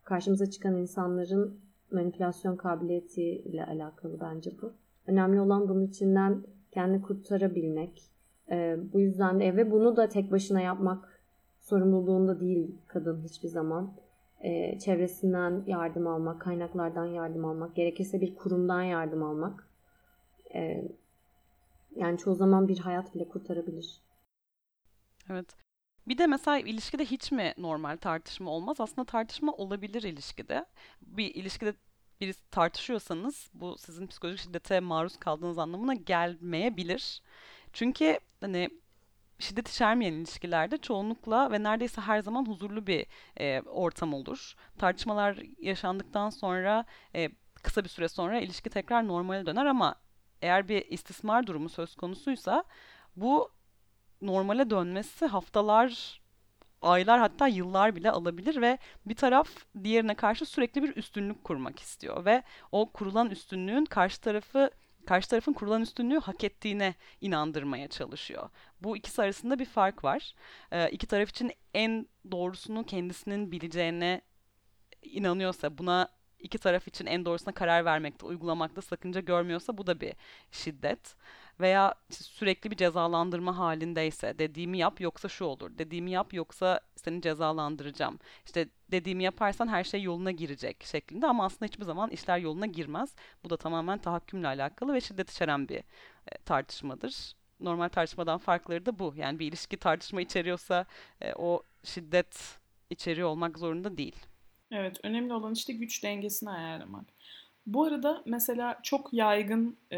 Karşımıza 0.03 0.49
çıkan 0.49 0.75
insanların 0.75 1.59
manipülasyon 1.91 2.55
kabiliyetiyle 2.55 3.65
alakalı 3.65 4.19
bence 4.19 4.51
bu. 4.61 4.73
Önemli 5.07 5.41
olan 5.41 5.69
bunun 5.69 5.87
içinden 5.87 6.43
kendini 6.71 7.01
kurtarabilmek. 7.01 8.03
E, 8.51 8.77
bu 8.93 8.99
yüzden 8.99 9.39
de 9.39 9.55
ve 9.55 9.71
bunu 9.71 9.97
da 9.97 10.09
tek 10.09 10.31
başına 10.31 10.61
yapmak 10.61 11.21
sorumluluğunda 11.61 12.39
değil 12.39 12.75
kadın 12.87 13.21
hiçbir 13.23 13.49
zaman. 13.49 13.93
E, 14.45 14.79
çevresinden 14.79 15.63
yardım 15.67 16.07
almak, 16.07 16.41
kaynaklardan 16.41 17.05
yardım 17.05 17.45
almak, 17.45 17.75
gerekirse 17.75 18.21
bir 18.21 18.35
kurumdan 18.35 18.81
yardım 18.81 19.23
almak. 19.23 19.67
E, 20.53 20.83
yani 21.95 22.17
çoğu 22.17 22.35
zaman 22.35 22.67
bir 22.67 22.79
hayat 22.79 23.15
bile 23.15 23.29
kurtarabilir. 23.29 24.01
Evet. 25.29 25.55
Bir 26.07 26.17
de 26.17 26.27
mesela 26.27 26.59
ilişkide 26.59 27.05
hiç 27.05 27.31
mi 27.31 27.53
normal 27.57 27.97
tartışma 27.97 28.51
olmaz? 28.51 28.77
Aslında 28.79 29.05
tartışma 29.05 29.53
olabilir 29.53 30.03
ilişkide. 30.03 30.65
Bir 31.01 31.35
ilişkide 31.35 31.73
birisi 32.21 32.49
tartışıyorsanız 32.51 33.49
bu 33.53 33.77
sizin 33.77 34.07
psikolojik 34.07 34.39
şiddete 34.39 34.79
maruz 34.79 35.17
kaldığınız 35.17 35.57
anlamına 35.57 35.93
gelmeyebilir. 35.93 37.21
Çünkü 37.73 38.19
hani 38.41 38.69
şiddet 39.39 39.69
içermeyen 39.69 40.13
ilişkilerde 40.13 40.77
çoğunlukla 40.77 41.51
ve 41.51 41.63
neredeyse 41.63 42.01
her 42.01 42.19
zaman 42.19 42.45
huzurlu 42.45 42.87
bir 42.87 43.05
e, 43.39 43.61
ortam 43.61 44.13
olur. 44.13 44.55
Tartışmalar 44.77 45.39
yaşandıktan 45.59 46.29
sonra 46.29 46.85
e, 47.15 47.29
kısa 47.63 47.83
bir 47.83 47.89
süre 47.89 48.07
sonra 48.07 48.39
ilişki 48.39 48.69
tekrar 48.69 49.07
normale 49.07 49.45
döner 49.45 49.65
ama 49.65 49.95
eğer 50.41 50.67
bir 50.69 50.85
istismar 50.87 51.47
durumu 51.47 51.69
söz 51.69 51.95
konusuysa 51.95 52.63
bu 53.15 53.51
normale 54.21 54.69
dönmesi 54.69 55.25
haftalar, 55.25 56.21
aylar 56.81 57.19
hatta 57.19 57.47
yıllar 57.47 57.95
bile 57.95 58.11
alabilir 58.11 58.61
ve 58.61 58.77
bir 59.05 59.15
taraf 59.15 59.49
diğerine 59.83 60.15
karşı 60.15 60.45
sürekli 60.45 60.83
bir 60.83 60.95
üstünlük 60.95 61.43
kurmak 61.43 61.79
istiyor 61.79 62.25
ve 62.25 62.43
o 62.71 62.91
kurulan 62.91 63.29
üstünlüğün 63.29 63.85
karşı 63.85 64.21
tarafı 64.21 64.69
karşı 65.05 65.29
tarafın 65.29 65.53
kurulan 65.53 65.81
üstünlüğü 65.81 66.19
hak 66.19 66.43
ettiğine 66.43 66.95
inandırmaya 67.21 67.87
çalışıyor. 67.87 68.49
Bu 68.81 68.97
ikisi 68.97 69.21
arasında 69.21 69.59
bir 69.59 69.65
fark 69.65 70.03
var. 70.03 70.35
Ee, 70.71 70.89
iki 70.89 71.07
taraf 71.07 71.29
için 71.29 71.51
en 71.73 72.07
doğrusunu 72.31 72.83
kendisinin 72.83 73.51
bileceğine 73.51 74.21
inanıyorsa, 75.01 75.77
buna 75.77 76.09
iki 76.39 76.57
taraf 76.57 76.87
için 76.87 77.05
en 77.05 77.25
doğrusuna 77.25 77.53
karar 77.53 77.85
vermekte, 77.85 78.25
uygulamakta 78.25 78.81
sakınca 78.81 79.21
görmüyorsa 79.21 79.77
bu 79.77 79.87
da 79.87 80.01
bir 80.01 80.13
şiddet. 80.51 81.15
Veya 81.59 81.93
sürekli 82.11 82.71
bir 82.71 82.75
cezalandırma 82.75 83.57
halindeyse 83.57 84.39
dediğimi 84.39 84.77
yap 84.77 85.01
yoksa 85.01 85.29
şu 85.29 85.45
olur, 85.45 85.77
dediğimi 85.77 86.11
yap 86.11 86.33
yoksa 86.33 86.79
seni 86.95 87.21
cezalandıracağım. 87.21 88.19
İşte 88.45 88.69
dediğimi 88.91 89.23
yaparsan 89.23 89.67
her 89.67 89.83
şey 89.83 90.01
yoluna 90.01 90.31
girecek 90.31 90.83
şeklinde 90.83 91.27
ama 91.27 91.45
aslında 91.45 91.65
hiçbir 91.65 91.85
zaman 91.85 92.09
işler 92.09 92.37
yoluna 92.37 92.65
girmez. 92.65 93.15
Bu 93.43 93.49
da 93.49 93.57
tamamen 93.57 93.97
tahakkümle 93.97 94.47
alakalı 94.47 94.93
ve 94.93 95.01
şiddet 95.01 95.31
içeren 95.31 95.69
bir 95.69 95.77
e, 95.77 95.83
tartışmadır. 96.45 97.33
Normal 97.59 97.89
tartışmadan 97.89 98.37
farkları 98.37 98.85
da 98.85 98.99
bu. 98.99 99.13
Yani 99.15 99.39
bir 99.39 99.47
ilişki 99.47 99.77
tartışma 99.77 100.21
içeriyorsa 100.21 100.85
e, 101.21 101.33
o 101.33 101.63
şiddet 101.83 102.59
içeriyor 102.89 103.29
olmak 103.29 103.57
zorunda 103.57 103.97
değil. 103.97 104.15
Evet, 104.71 104.99
önemli 105.03 105.33
olan 105.33 105.53
işte 105.53 105.73
güç 105.73 106.03
dengesini 106.03 106.49
ayarlamak. 106.49 107.05
Bu 107.65 107.83
arada 107.83 108.23
mesela 108.25 108.79
çok 108.83 109.13
yaygın 109.13 109.77
e, 109.91 109.97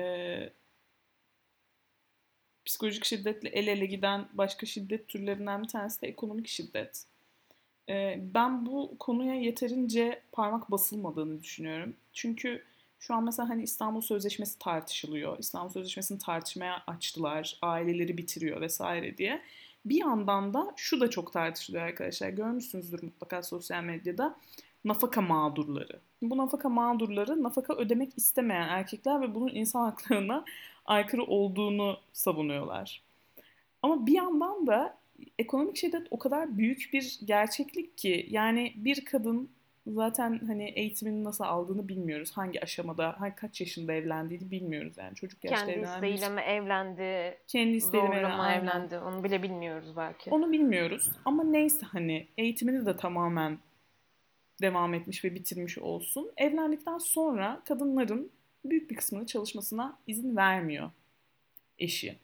psikolojik 2.68 3.06
şiddetle 3.06 3.50
el 3.50 3.68
ele 3.68 3.86
giden 3.86 4.28
başka 4.34 4.66
şiddet 4.66 5.08
türlerinden 5.08 5.64
bir 5.64 5.68
tanesi 5.68 6.02
de 6.02 6.08
ekonomik 6.08 6.48
şiddet. 6.48 7.04
E, 7.90 8.20
ben 8.34 8.66
bu 8.66 8.96
konuya 9.00 9.36
yeterince 9.36 10.22
parmak 10.32 10.72
basılmadığını 10.72 11.44
düşünüyorum. 11.44 11.96
Çünkü 12.14 12.64
şu 13.00 13.14
an 13.14 13.24
mesela 13.24 13.50
hani 13.50 13.64
İstanbul 13.64 14.02
Sözleşmesi 14.02 14.60
tartışılıyor. 14.60 15.40
İstanbul 15.40 15.70
Sözleşmesi'ni 15.70 16.20
tartışmaya 16.20 16.84
açtılar. 16.88 17.58
Aileleri 17.62 18.18
bitiriyor 18.18 18.62
vesaire 18.62 19.18
diye. 19.18 19.42
Bir 19.86 20.00
yandan 20.00 20.54
da 20.54 20.74
şu 20.76 21.00
da 21.00 21.10
çok 21.10 21.34
tartışılıyor 21.34 21.84
arkadaşlar. 21.84 22.30
Görmüşsünüzdür 22.30 23.04
mutlaka 23.04 23.44
sosyal 23.44 23.84
medyada. 23.84 24.38
Nafaka 24.86 25.22
mağdurları. 25.22 26.00
Bu 26.22 26.38
nafaka 26.38 26.70
mağdurları 26.70 27.44
nafaka 27.44 27.74
ödemek 27.74 28.18
istemeyen 28.18 28.68
erkekler 28.68 29.22
ve 29.22 29.36
bunun 29.36 29.50
insan 29.50 29.82
haklarına 29.82 30.46
aykırı 30.88 31.24
olduğunu 31.24 31.98
savunuyorlar. 32.14 33.04
Ama 33.82 34.08
bir 34.08 34.14
yandan 34.14 34.68
da 34.68 34.98
ekonomik 35.40 35.78
şiddet 35.78 36.08
o 36.12 36.20
kadar 36.20 36.58
büyük 36.58 36.90
bir 36.94 37.20
gerçeklik 37.26 37.98
ki 37.98 38.28
yani 38.30 38.74
bir 38.76 39.06
kadın 39.06 39.50
zaten 39.88 40.40
hani 40.48 40.70
eğitimini 40.70 41.24
nasıl 41.24 41.44
aldığını 41.44 41.88
bilmiyoruz. 41.88 42.32
Hangi 42.32 42.62
aşamada, 42.62 43.16
hangi 43.20 43.36
kaç 43.36 43.62
yaşında 43.62 43.94
evlendiğini 43.94 44.52
bilmiyoruz 44.52 44.98
yani. 44.98 45.16
Çocuk 45.16 45.44
yaşta 45.44 45.66
Kendi 45.66 45.72
evlenmiş. 45.72 45.96
isteğiyle 45.96 46.30
mi 46.36 46.42
evlendi? 46.42 47.38
Kendi 47.48 47.76
isteğiyle 47.76 48.10
mi 48.10 48.28
aynen. 48.28 48.62
evlendi? 48.62 48.98
Onu 48.98 49.24
bile 49.24 49.44
bilmiyoruz 49.44 49.98
belki. 49.98 50.30
Onu 50.30 50.52
bilmiyoruz. 50.52 51.12
Ama 51.26 51.44
neyse 51.44 51.86
hani 51.86 52.28
eğitimini 52.38 52.86
de 52.86 52.98
tamamen 52.98 53.58
devam 54.62 54.94
etmiş 54.94 55.26
ve 55.26 55.36
bitirmiş 55.36 55.78
olsun. 55.78 56.32
Evlendikten 56.38 56.98
sonra 56.98 57.62
kadınların 57.66 58.32
büyük 58.70 58.90
bir 58.90 58.96
kısmını 58.96 59.26
çalışmasına 59.26 60.00
izin 60.08 60.36
vermiyor 60.36 60.92
eşi. 61.80 62.16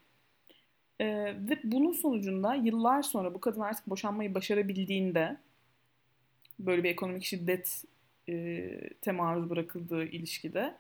Ee, 1.00 1.06
ve 1.50 1.60
bunun 1.64 1.92
sonucunda 1.92 2.56
yıllar 2.56 3.02
sonra 3.02 3.34
bu 3.34 3.40
kadın 3.40 3.62
artık 3.62 3.88
boşanmayı 3.88 4.36
başarabildiğinde 4.36 5.38
böyle 6.60 6.84
bir 6.84 6.90
ekonomik 6.90 7.24
şiddet 7.24 7.84
e, 8.30 8.70
temaruz 9.02 9.50
bırakıldığı 9.50 10.06
ilişkide 10.06 10.76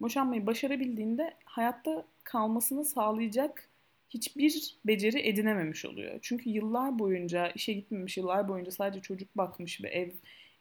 boşanmayı 0.00 0.46
başarabildiğinde 0.46 1.34
hayatta 1.44 2.06
kalmasını 2.24 2.84
sağlayacak 2.84 3.68
hiçbir 4.10 4.76
beceri 4.84 5.28
edinememiş 5.28 5.84
oluyor. 5.84 6.18
Çünkü 6.22 6.50
yıllar 6.50 6.98
boyunca 6.98 7.48
işe 7.48 7.72
gitmemiş, 7.72 8.16
yıllar 8.16 8.48
boyunca 8.48 8.70
sadece 8.70 9.00
çocuk 9.00 9.36
bakmış 9.36 9.82
ve 9.82 9.88
ev 9.88 10.10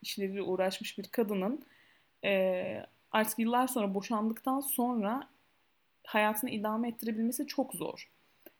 işleriyle 0.02 0.42
uğraşmış 0.42 0.98
bir 0.98 1.04
kadının 1.04 1.66
e, 2.26 2.86
artık 3.12 3.40
yıllar 3.40 3.68
sonra 3.68 3.94
boşandıktan 3.94 4.60
sonra 4.60 5.30
hayatını 6.08 6.50
idame 6.50 6.90
ettirebilmesi 6.90 7.48
çok 7.48 7.74
zor. 7.74 8.10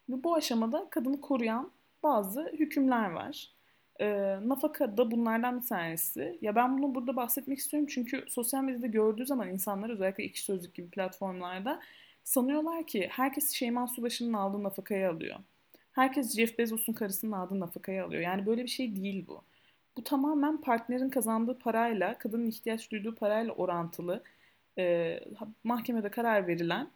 Ve 0.08 0.24
bu 0.24 0.34
aşamada 0.34 0.86
kadını 0.90 1.20
koruyan 1.20 1.70
bazı 2.02 2.52
hükümler 2.52 3.10
var. 3.10 3.50
E, 4.00 4.38
nafaka 4.48 4.96
da 4.96 5.10
bunlardan 5.10 5.60
bir 5.60 5.66
tanesi. 5.66 6.38
Ya 6.40 6.54
ben 6.56 6.78
bunu 6.78 6.94
burada 6.94 7.16
bahsetmek 7.16 7.58
istiyorum 7.58 7.88
çünkü 7.92 8.24
sosyal 8.28 8.62
medyada 8.62 8.86
gördüğü 8.86 9.26
zaman 9.26 9.48
insanlar 9.48 9.90
özellikle 9.90 10.24
iki 10.24 10.42
sözlük 10.42 10.74
gibi 10.74 10.90
platformlarda 10.90 11.80
sanıyorlar 12.24 12.86
ki 12.86 13.08
herkes 13.10 13.50
Şeyman 13.50 13.86
Subaşı'nın 13.86 14.32
aldığı 14.32 14.62
nafakayı 14.62 15.10
alıyor. 15.10 15.36
Herkes 15.92 16.36
Jeff 16.36 16.58
Bezos'un 16.58 16.92
karısının 16.92 17.32
aldığı 17.32 17.60
nafakayı 17.60 18.04
alıyor. 18.04 18.22
Yani 18.22 18.46
böyle 18.46 18.62
bir 18.62 18.68
şey 18.68 18.96
değil 18.96 19.24
bu. 19.28 19.42
Bu 19.96 20.04
tamamen 20.04 20.60
partnerin 20.60 21.10
kazandığı 21.10 21.58
parayla, 21.58 22.18
kadının 22.18 22.46
ihtiyaç 22.46 22.90
duyduğu 22.90 23.14
parayla 23.14 23.52
orantılı 23.52 24.22
e, 24.78 25.20
mahkemede 25.64 26.10
karar 26.10 26.46
verilen 26.46 26.90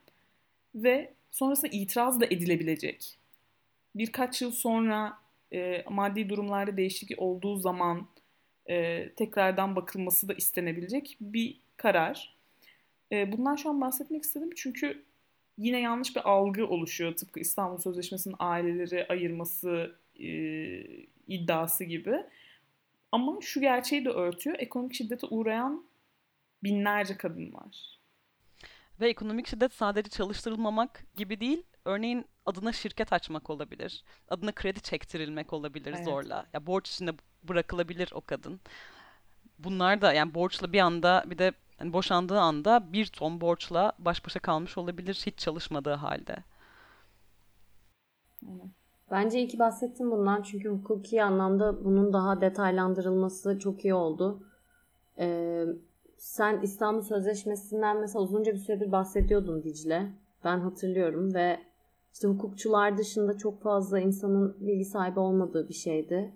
ve 0.75 1.15
sonrasında 1.31 1.71
itiraz 1.73 2.21
da 2.21 2.27
edilebilecek. 2.27 3.19
Birkaç 3.95 4.43
yıl 4.43 4.53
sonra 4.53 5.19
e, 5.53 5.85
maddi 5.91 6.29
durumlarda 6.29 6.77
değişiklik 6.77 7.19
olduğu 7.19 7.57
zaman 7.57 8.07
e, 8.67 9.09
tekrardan 9.09 9.77
bakılması 9.77 10.29
da 10.29 10.35
istenebilecek 10.35 11.17
bir 11.21 11.61
karar. 11.77 12.37
E, 13.13 13.33
bundan 13.33 13.57
şu 13.57 13.71
an 13.71 13.81
bahsetmek 13.81 14.23
istedim 14.23 14.51
çünkü 14.57 15.03
yine 15.59 15.81
yanlış 15.81 16.17
bir 16.17 16.31
algı 16.31 16.67
oluşuyor 16.67 17.17
tıpkı 17.17 17.41
İstanbul 17.41 17.79
Sözleşmesi'nin 17.79 18.37
aileleri 18.39 19.07
ayırması 19.09 19.97
e, 20.21 20.29
iddiası 21.29 21.85
gibi. 21.85 22.17
Ama 23.13 23.41
şu 23.41 23.61
gerçeği 23.61 24.05
de 24.05 24.09
örtüyor. 24.09 24.57
Ekonomik 24.59 24.95
şiddete 24.95 25.27
uğrayan 25.27 25.85
binlerce 26.65 27.17
kadın 27.17 27.53
var. 27.53 28.01
Ve 29.01 29.09
ekonomik 29.09 29.47
şiddet 29.47 29.73
sadece 29.73 30.11
çalıştırılmamak 30.11 31.05
gibi 31.17 31.41
değil, 31.41 31.63
örneğin 31.85 32.25
adına 32.47 32.73
şirket 32.73 33.13
açmak 33.13 33.51
olabilir. 33.51 34.05
Adına 34.29 34.53
kredi 34.53 34.81
çektirilmek 34.81 35.53
olabilir 35.53 35.95
Evet. 35.97 36.05
zorla. 36.05 36.47
Ya 36.53 36.67
borç 36.67 36.91
içinde 36.91 37.13
bırakılabilir 37.43 38.11
o 38.15 38.21
kadın. 38.21 38.61
Bunlar 39.59 40.03
da 40.03 40.13
yani 40.13 40.35
borçla 40.35 40.73
bir 40.73 40.81
anda 40.81 41.25
bir 41.27 41.39
de 41.39 41.53
hani 41.79 41.93
boşandığı 41.93 42.41
anda 42.41 42.93
bir 42.93 43.07
ton 43.07 43.41
borçla 43.41 43.93
baş 43.99 44.27
başa 44.27 44.41
kalmış 44.41 44.79
olabilir 44.79 45.23
hiç 45.27 45.39
çalışmadığı 45.39 45.95
halde. 45.95 46.37
Bence 49.11 49.39
iyi 49.39 49.49
ki 49.49 49.59
bahsettim 49.59 50.11
bundan 50.11 50.43
çünkü 50.43 50.69
hukuki 50.69 51.23
anlamda 51.23 51.85
bunun 51.85 52.13
daha 52.13 52.41
detaylandırılması 52.41 53.59
çok 53.59 53.85
iyi 53.85 53.95
oldu. 53.95 54.47
Ee, 55.19 55.65
sen 56.19 56.61
İstanbul 56.63 57.03
Sözleşmesi'nden 57.03 58.01
mesela 58.01 58.23
uzunca 58.23 58.53
bir 58.53 58.59
süredir 58.59 58.93
bahsediyordun 58.93 59.63
Dicle. 59.63 60.11
Ben 60.45 60.59
hatırlıyorum 60.59 61.35
ve 61.35 61.59
işte 62.15 62.29
hukukçular 62.29 62.99
dışında 62.99 63.39
çok 63.39 63.63
fazla 63.63 64.01
insanın 64.01 64.57
bilgi 64.61 64.85
sahibi 64.85 65.21
olmadığı 65.21 65.69
bir 65.69 65.75
şeydi. 65.75 66.33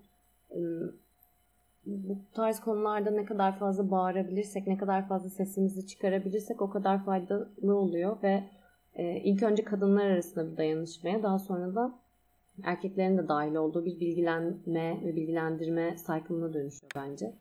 Bu 1.87 2.19
tarz 2.35 2.61
konularda 2.61 3.11
ne 3.11 3.25
kadar 3.25 3.59
fazla 3.59 3.91
bağırabilirsek, 3.91 4.67
ne 4.67 4.79
kadar 4.79 5.09
fazla 5.09 5.31
sesimizi 5.31 5.87
çıkarabilirsek 5.87 6.63
o 6.63 6.71
kadar 6.71 7.05
faydalı 7.05 7.77
oluyor 7.77 8.23
ve 8.23 8.45
e, 8.95 9.21
ilk 9.21 9.43
önce 9.43 9.65
kadınlar 9.65 10.07
arasında 10.07 10.53
bir 10.53 10.57
dayanışmaya 10.57 11.23
daha 11.23 11.39
sonra 11.39 11.75
da 11.75 11.99
erkeklerin 12.65 13.19
de 13.19 13.29
dahil 13.29 13.55
olduğu 13.55 13.85
bir 13.85 14.01
bilgilenme 14.01 15.01
ve 15.05 15.17
bilgilendirme 15.17 15.97
cycle'ına 15.97 16.53
dönüşüyor 16.53 16.93
bence. 16.97 17.35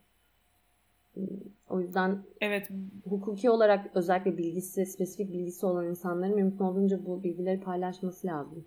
O 1.70 1.82
yüzden 1.82 2.24
evet 2.42 2.70
hukuki 3.10 3.50
olarak 3.50 3.96
özellikle 3.96 4.38
bilgisi, 4.38 4.86
spesifik 4.86 5.34
bilgisi 5.34 5.66
olan 5.66 5.88
insanların 5.88 6.36
mümkün 6.36 6.64
olduğunca 6.66 7.06
bu 7.06 7.24
bilgileri 7.24 7.60
paylaşması 7.60 8.28
lazım. 8.28 8.66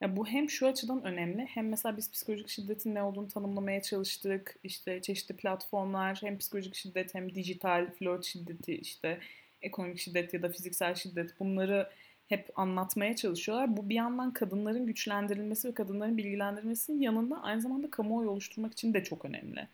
Ya 0.00 0.16
bu 0.16 0.26
hem 0.26 0.50
şu 0.50 0.66
açıdan 0.66 1.04
önemli 1.04 1.42
hem 1.42 1.68
mesela 1.68 1.96
biz 1.96 2.12
psikolojik 2.12 2.48
şiddetin 2.48 2.94
ne 2.94 3.02
olduğunu 3.02 3.28
tanımlamaya 3.28 3.82
çalıştık. 3.82 4.56
İşte 4.62 5.02
çeşitli 5.02 5.36
platformlar 5.36 6.18
hem 6.22 6.38
psikolojik 6.38 6.74
şiddet 6.74 7.14
hem 7.14 7.34
dijital 7.34 7.90
flört 7.90 8.24
şiddeti 8.24 8.74
işte 8.74 9.18
ekonomik 9.62 9.98
şiddet 9.98 10.34
ya 10.34 10.42
da 10.42 10.48
fiziksel 10.48 10.94
şiddet 10.94 11.40
bunları 11.40 11.88
hep 12.28 12.50
anlatmaya 12.54 13.16
çalışıyorlar. 13.16 13.76
Bu 13.76 13.88
bir 13.88 13.94
yandan 13.94 14.32
kadınların 14.32 14.86
güçlendirilmesi 14.86 15.68
ve 15.68 15.74
kadınların 15.74 16.16
bilgilendirilmesinin 16.16 17.00
yanında 17.00 17.42
aynı 17.42 17.60
zamanda 17.60 17.90
kamuoyu 17.90 18.30
oluşturmak 18.30 18.72
için 18.72 18.94
de 18.94 19.04
çok 19.04 19.24
önemli. 19.24 19.68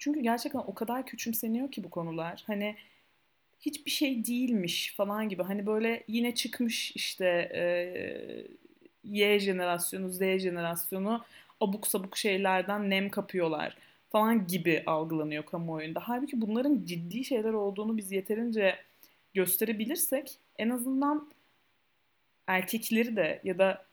Çünkü 0.00 0.20
gerçekten 0.20 0.60
o 0.60 0.74
kadar 0.74 1.06
küçümseniyor 1.06 1.72
ki 1.72 1.84
bu 1.84 1.90
konular. 1.90 2.44
Hani 2.46 2.76
hiçbir 3.60 3.90
şey 3.90 4.26
değilmiş 4.26 4.94
falan 4.96 5.28
gibi. 5.28 5.42
Hani 5.42 5.66
böyle 5.66 6.04
yine 6.08 6.34
çıkmış 6.34 6.92
işte 6.96 7.26
e, 7.54 7.62
Y 9.04 9.40
jenerasyonu, 9.40 10.08
Z 10.10 10.18
jenerasyonu 10.18 11.24
abuk 11.60 11.86
sabuk 11.86 12.16
şeylerden 12.16 12.90
nem 12.90 13.10
kapıyorlar 13.10 13.76
falan 14.10 14.46
gibi 14.46 14.82
algılanıyor 14.86 15.46
kamuoyunda. 15.46 16.00
Halbuki 16.04 16.40
bunların 16.40 16.84
ciddi 16.84 17.24
şeyler 17.24 17.52
olduğunu 17.52 17.96
biz 17.96 18.12
yeterince 18.12 18.76
gösterebilirsek 19.34 20.38
en 20.58 20.70
azından 20.70 21.30
erkekleri 22.46 23.16
de 23.16 23.40
ya 23.44 23.58
da 23.58 23.86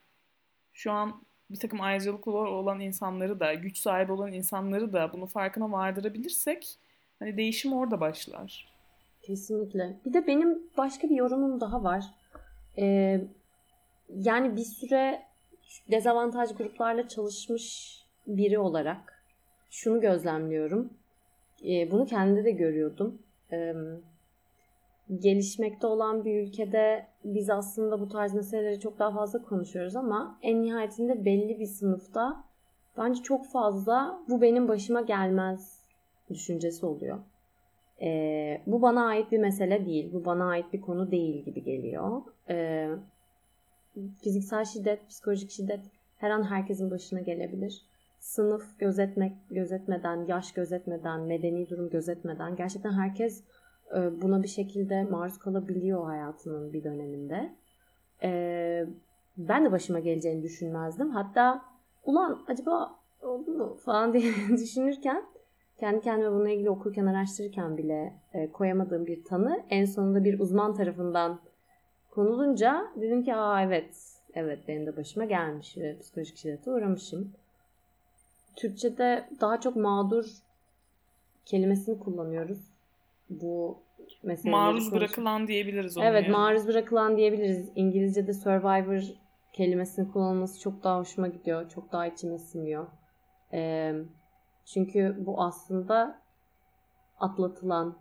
şu 0.73 0.91
an 0.91 1.21
bir 1.49 1.59
takım 1.59 1.81
ayrıcalıklı 1.81 2.31
olan 2.31 2.79
insanları 2.79 3.39
da, 3.39 3.53
güç 3.53 3.77
sahibi 3.77 4.11
olan 4.11 4.31
insanları 4.31 4.93
da 4.93 5.13
bunu 5.13 5.25
farkına 5.25 5.71
vardırabilirsek 5.71 6.77
hani 7.19 7.37
değişim 7.37 7.73
orada 7.73 7.99
başlar. 7.99 8.73
Kesinlikle. 9.21 9.97
Bir 10.05 10.13
de 10.13 10.27
benim 10.27 10.59
başka 10.77 11.09
bir 11.09 11.15
yorumum 11.15 11.61
daha 11.61 11.83
var. 11.83 12.05
Ee, 12.77 13.21
yani 14.09 14.55
bir 14.55 14.65
süre 14.65 15.21
dezavantaj 15.91 16.55
gruplarla 16.55 17.07
çalışmış 17.07 17.97
biri 18.27 18.59
olarak 18.59 19.23
şunu 19.69 20.01
gözlemliyorum. 20.01 20.93
Ee, 21.65 21.91
bunu 21.91 22.05
kendi 22.05 22.45
de 22.45 22.51
görüyordum. 22.51 23.21
Ee, 23.51 23.73
gelişmekte 25.15 25.87
olan 25.87 26.25
bir 26.25 26.47
ülkede 26.47 27.07
biz 27.23 27.49
aslında 27.49 27.99
bu 27.99 28.09
tarz 28.09 28.33
meseleleri 28.33 28.79
çok 28.79 28.99
daha 28.99 29.11
fazla 29.11 29.41
konuşuyoruz 29.41 29.95
ama 29.95 30.39
en 30.41 30.61
nihayetinde 30.61 31.25
belli 31.25 31.59
bir 31.59 31.65
sınıfta 31.65 32.43
bence 32.97 33.23
çok 33.23 33.47
fazla 33.47 34.19
bu 34.29 34.41
benim 34.41 34.67
başıma 34.67 35.01
gelmez 35.01 35.79
düşüncesi 36.29 36.85
oluyor. 36.85 37.19
Ee, 38.01 38.61
bu 38.67 38.81
bana 38.81 39.05
ait 39.05 39.31
bir 39.31 39.39
mesele 39.39 39.85
değil, 39.85 40.13
bu 40.13 40.25
bana 40.25 40.49
ait 40.49 40.73
bir 40.73 40.81
konu 40.81 41.11
değil 41.11 41.45
gibi 41.45 41.63
geliyor. 41.63 42.21
Ee, 42.49 42.89
fiziksel 44.23 44.65
şiddet, 44.65 45.07
psikolojik 45.09 45.51
şiddet 45.51 45.79
her 46.17 46.29
an 46.29 46.43
herkesin 46.43 46.91
başına 46.91 47.21
gelebilir. 47.21 47.81
Sınıf 48.19 48.79
gözetmek, 48.79 49.33
gözetmeden, 49.49 50.25
yaş 50.27 50.51
gözetmeden, 50.51 51.21
medeni 51.21 51.69
durum 51.69 51.89
gözetmeden 51.89 52.55
gerçekten 52.55 52.91
herkes 52.91 53.43
buna 53.93 54.43
bir 54.43 54.47
şekilde 54.47 55.03
maruz 55.03 55.39
kalabiliyor 55.39 56.05
hayatının 56.05 56.73
bir 56.73 56.83
döneminde. 56.83 57.55
E, 58.23 58.85
ben 59.37 59.65
de 59.65 59.71
başıma 59.71 59.99
geleceğini 59.99 60.43
düşünmezdim. 60.43 61.09
Hatta 61.09 61.61
ulan 62.03 62.43
acaba 62.47 62.95
oldu 63.21 63.51
mu 63.51 63.77
falan 63.85 64.13
diye 64.13 64.33
düşünürken 64.49 65.23
kendi 65.79 66.01
kendime 66.01 66.31
bununla 66.31 66.49
ilgili 66.49 66.69
okurken 66.69 67.05
araştırırken 67.05 67.77
bile 67.77 68.13
e, 68.33 68.51
koyamadığım 68.51 69.05
bir 69.05 69.23
tanı 69.23 69.63
en 69.69 69.85
sonunda 69.85 70.23
bir 70.23 70.39
uzman 70.39 70.75
tarafından 70.75 71.39
konulunca 72.09 72.87
dedim 72.95 73.23
ki 73.23 73.35
aa 73.35 73.61
evet 73.61 74.21
evet 74.33 74.59
benim 74.67 74.85
de 74.85 74.97
başıma 74.97 75.25
gelmiş 75.25 75.77
ve 75.77 75.97
psikolojik 75.99 76.37
şiddete 76.37 76.71
uğramışım. 76.71 77.33
Türkçe'de 78.55 79.29
daha 79.41 79.59
çok 79.61 79.75
mağdur 79.75 80.25
kelimesini 81.45 81.99
kullanıyoruz 81.99 82.76
bu 83.29 83.83
meseleleri 84.23 84.61
Maruz 84.61 84.89
konuş- 84.89 85.01
bırakılan 85.01 85.47
diyebiliriz 85.47 85.97
onu. 85.97 86.05
Evet 86.05 86.23
yani. 86.23 86.31
maruz 86.31 86.67
bırakılan 86.67 87.17
diyebiliriz. 87.17 87.71
İngilizce'de 87.75 88.33
survivor 88.33 89.01
kelimesinin 89.53 90.11
kullanılması 90.11 90.59
çok 90.59 90.83
daha 90.83 90.99
hoşuma 90.99 91.27
gidiyor. 91.27 91.69
Çok 91.69 91.91
daha 91.91 92.07
içime 92.07 92.37
siniyor. 92.37 92.87
Ee, 93.53 93.93
çünkü 94.65 95.15
bu 95.19 95.41
aslında 95.41 96.21
atlatılan 97.19 97.97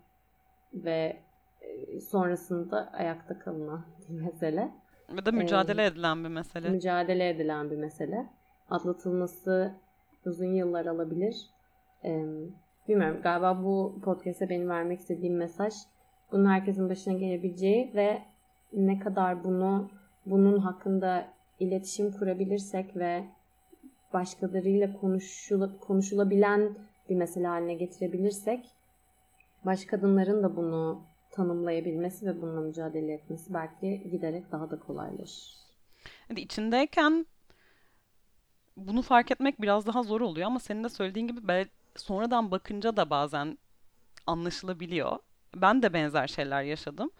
ve 0.74 1.22
e, 1.60 2.00
sonrasında 2.00 2.92
ayakta 2.92 3.38
kalınan 3.38 3.86
bir 4.08 4.20
mesele. 4.20 4.70
Ve 5.10 5.26
de 5.26 5.30
mücadele 5.30 5.82
ee, 5.82 5.86
edilen 5.86 6.24
bir 6.24 6.28
mesele. 6.28 6.70
Mücadele 6.70 7.28
edilen 7.28 7.70
bir 7.70 7.76
mesele. 7.76 8.26
Atlatılması 8.70 9.74
uzun 10.26 10.54
yıllar 10.54 10.86
alabilir. 10.86 11.50
Ee, 12.04 12.24
bilmiyorum 12.88 13.20
galiba 13.22 13.64
bu 13.64 14.00
podcast'e 14.04 14.48
benim 14.48 14.68
vermek 14.68 15.00
istediğim 15.00 15.36
mesaj 15.36 15.74
bunun 16.32 16.46
herkesin 16.46 16.88
başına 16.88 17.14
gelebileceği 17.14 17.92
ve 17.94 18.22
ne 18.72 18.98
kadar 18.98 19.44
bunu 19.44 19.90
bunun 20.26 20.58
hakkında 20.58 21.28
iletişim 21.60 22.12
kurabilirsek 22.12 22.96
ve 22.96 23.24
başkalarıyla 24.12 24.92
konuşula, 24.92 25.78
konuşulabilen 25.78 26.78
bir 27.08 27.16
mesele 27.16 27.46
haline 27.46 27.74
getirebilirsek 27.74 28.66
başka 29.64 29.96
kadınların 29.96 30.42
da 30.42 30.56
bunu 30.56 31.02
tanımlayabilmesi 31.30 32.26
ve 32.26 32.42
bununla 32.42 32.60
mücadele 32.60 33.12
etmesi 33.12 33.54
belki 33.54 34.10
giderek 34.10 34.52
daha 34.52 34.70
da 34.70 34.78
kolaylaşır. 34.78 35.56
Yani 36.30 36.40
içindeyken 36.40 37.26
bunu 38.76 39.02
fark 39.02 39.30
etmek 39.30 39.62
biraz 39.62 39.86
daha 39.86 40.02
zor 40.02 40.20
oluyor 40.20 40.46
ama 40.46 40.60
senin 40.60 40.84
de 40.84 40.88
söylediğin 40.88 41.26
gibi 41.26 41.48
sonradan 41.98 42.50
bakınca 42.50 42.96
da 42.96 43.10
bazen 43.10 43.58
anlaşılabiliyor. 44.26 45.18
Ben 45.56 45.82
de 45.82 45.92
benzer 45.92 46.26
şeyler 46.26 46.62
yaşadım. 46.62 47.10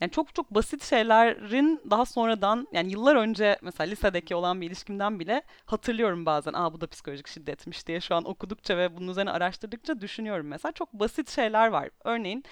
Yani 0.00 0.10
çok 0.10 0.34
çok 0.34 0.50
basit 0.54 0.84
şeylerin 0.84 1.80
daha 1.90 2.04
sonradan 2.04 2.68
yani 2.72 2.92
yıllar 2.92 3.16
önce 3.16 3.58
mesela 3.62 3.90
lisedeki 3.90 4.34
olan 4.34 4.60
bir 4.60 4.66
ilişkimden 4.66 5.20
bile 5.20 5.42
hatırlıyorum 5.66 6.26
bazen. 6.26 6.52
Aa 6.52 6.72
bu 6.72 6.80
da 6.80 6.86
psikolojik 6.86 7.28
şiddetmiş 7.28 7.86
diye 7.86 8.00
şu 8.00 8.14
an 8.14 8.24
okudukça 8.24 8.76
ve 8.76 8.96
bunun 8.96 9.08
üzerine 9.08 9.30
araştırdıkça 9.30 10.00
düşünüyorum 10.00 10.46
mesela. 10.46 10.72
Çok 10.72 10.92
basit 10.92 11.30
şeyler 11.30 11.68
var. 11.68 11.90
Örneğin 12.04 12.44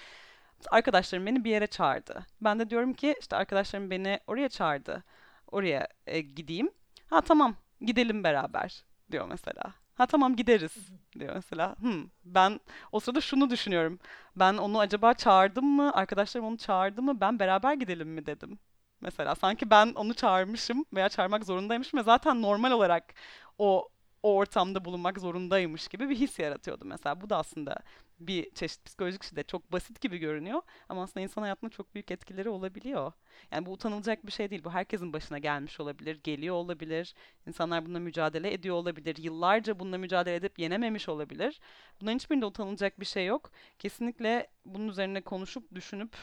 arkadaşlarım 0.71 1.27
beni 1.27 1.45
bir 1.45 1.51
yere 1.51 1.67
çağırdı. 1.67 2.27
Ben 2.41 2.59
de 2.59 2.71
diyorum 2.71 2.93
ki 2.95 3.17
işte 3.21 3.37
arkadaşlarım 3.37 3.91
beni 3.91 4.21
oraya 4.27 4.49
çağırdı. 4.49 5.05
Oraya 5.47 5.89
e, 6.07 6.21
gideyim. 6.21 6.71
Ha 7.07 7.21
tamam 7.21 7.57
gidelim 7.81 8.25
beraber 8.25 8.85
diyor 9.13 9.27
mesela. 9.29 9.80
Ha 10.01 10.07
tamam 10.07 10.37
gideriz 10.37 10.73
diyor 11.19 11.35
mesela. 11.35 11.77
Hmm, 11.81 12.05
ben 12.25 12.61
o 12.93 13.01
sırada 13.01 13.21
şunu 13.21 13.51
düşünüyorum. 13.51 13.99
Ben 14.37 14.55
onu 14.57 14.79
acaba 14.81 15.15
çağırdım 15.15 15.65
mı? 15.65 15.93
Arkadaşlarım 15.95 16.47
onu 16.47 16.59
çağırdı 16.59 17.03
mı? 17.03 17.21
Ben 17.21 17.39
beraber 17.39 17.75
gidelim 17.75 18.09
mi 18.09 18.27
dedim. 18.27 18.59
Mesela 19.01 19.35
sanki 19.35 19.71
ben 19.71 19.93
onu 19.95 20.15
çağırmışım 20.15 20.85
veya 20.95 21.09
çağırmak 21.09 21.45
zorundaymışım 21.45 21.99
ve 22.01 22.03
zaten 22.03 22.43
normal 22.43 22.71
olarak 22.71 23.15
o 23.59 23.89
o 24.23 24.37
ortamda 24.37 24.85
bulunmak 24.85 25.19
zorundaymış 25.19 25.89
gibi 25.89 26.09
bir 26.09 26.17
his 26.17 26.39
yaratıyordu 26.39 26.85
mesela. 26.85 27.21
Bu 27.21 27.31
da 27.31 27.37
aslında 27.37 27.77
bir 28.21 28.51
çeşit 28.55 28.85
psikolojik 28.85 29.23
şiddet. 29.23 29.49
Çok 29.49 29.73
basit 29.73 30.01
gibi 30.01 30.19
görünüyor 30.19 30.63
ama 30.89 31.03
aslında 31.03 31.21
insan 31.25 31.43
hayatında 31.43 31.71
çok 31.71 31.95
büyük 31.95 32.11
etkileri 32.11 32.49
olabiliyor. 32.49 33.13
Yani 33.53 33.67
bu 33.67 33.73
utanılacak 33.73 34.27
bir 34.27 34.33
şey 34.33 34.51
değil. 34.51 34.65
Bu 34.65 34.71
herkesin 34.73 35.13
başına 35.13 35.39
gelmiş 35.39 35.81
olabilir, 35.81 36.21
geliyor 36.25 36.55
olabilir. 36.55 37.15
İnsanlar 37.47 37.85
bununla 37.87 37.99
mücadele 37.99 38.53
ediyor 38.53 38.77
olabilir. 38.77 39.17
Yıllarca 39.17 39.79
bununla 39.79 39.99
mücadele 39.99 40.37
edip 40.37 40.59
yenememiş 40.59 41.09
olabilir. 41.09 41.61
Bunların 42.01 42.19
hiçbirinde 42.19 42.47
utanılacak 42.47 43.01
bir 43.01 43.07
şey 43.07 43.27
yok. 43.27 43.51
Kesinlikle 43.79 44.47
bunun 44.65 44.89
üzerine 44.89 45.21
konuşup, 45.21 45.75
düşünüp 45.75 46.17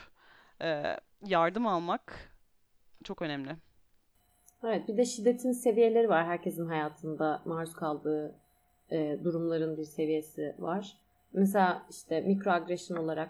yardım 1.26 1.68
almak 1.68 2.32
çok 3.04 3.22
önemli. 3.22 3.56
Evet 4.64 4.88
bir 4.88 4.98
de 4.98 5.06
şiddetin 5.06 5.52
seviyeleri 5.52 6.10
var. 6.10 6.26
Herkesin 6.26 6.66
hayatında 6.66 7.42
maruz 7.46 7.74
kaldığı 7.74 8.36
e, 8.92 9.20
durumların 9.24 9.78
bir 9.78 9.84
seviyesi 9.84 10.56
var. 10.60 10.98
Mesela 11.34 11.86
işte 11.90 12.22
mikroagresyon 12.22 12.98
olarak 12.98 13.30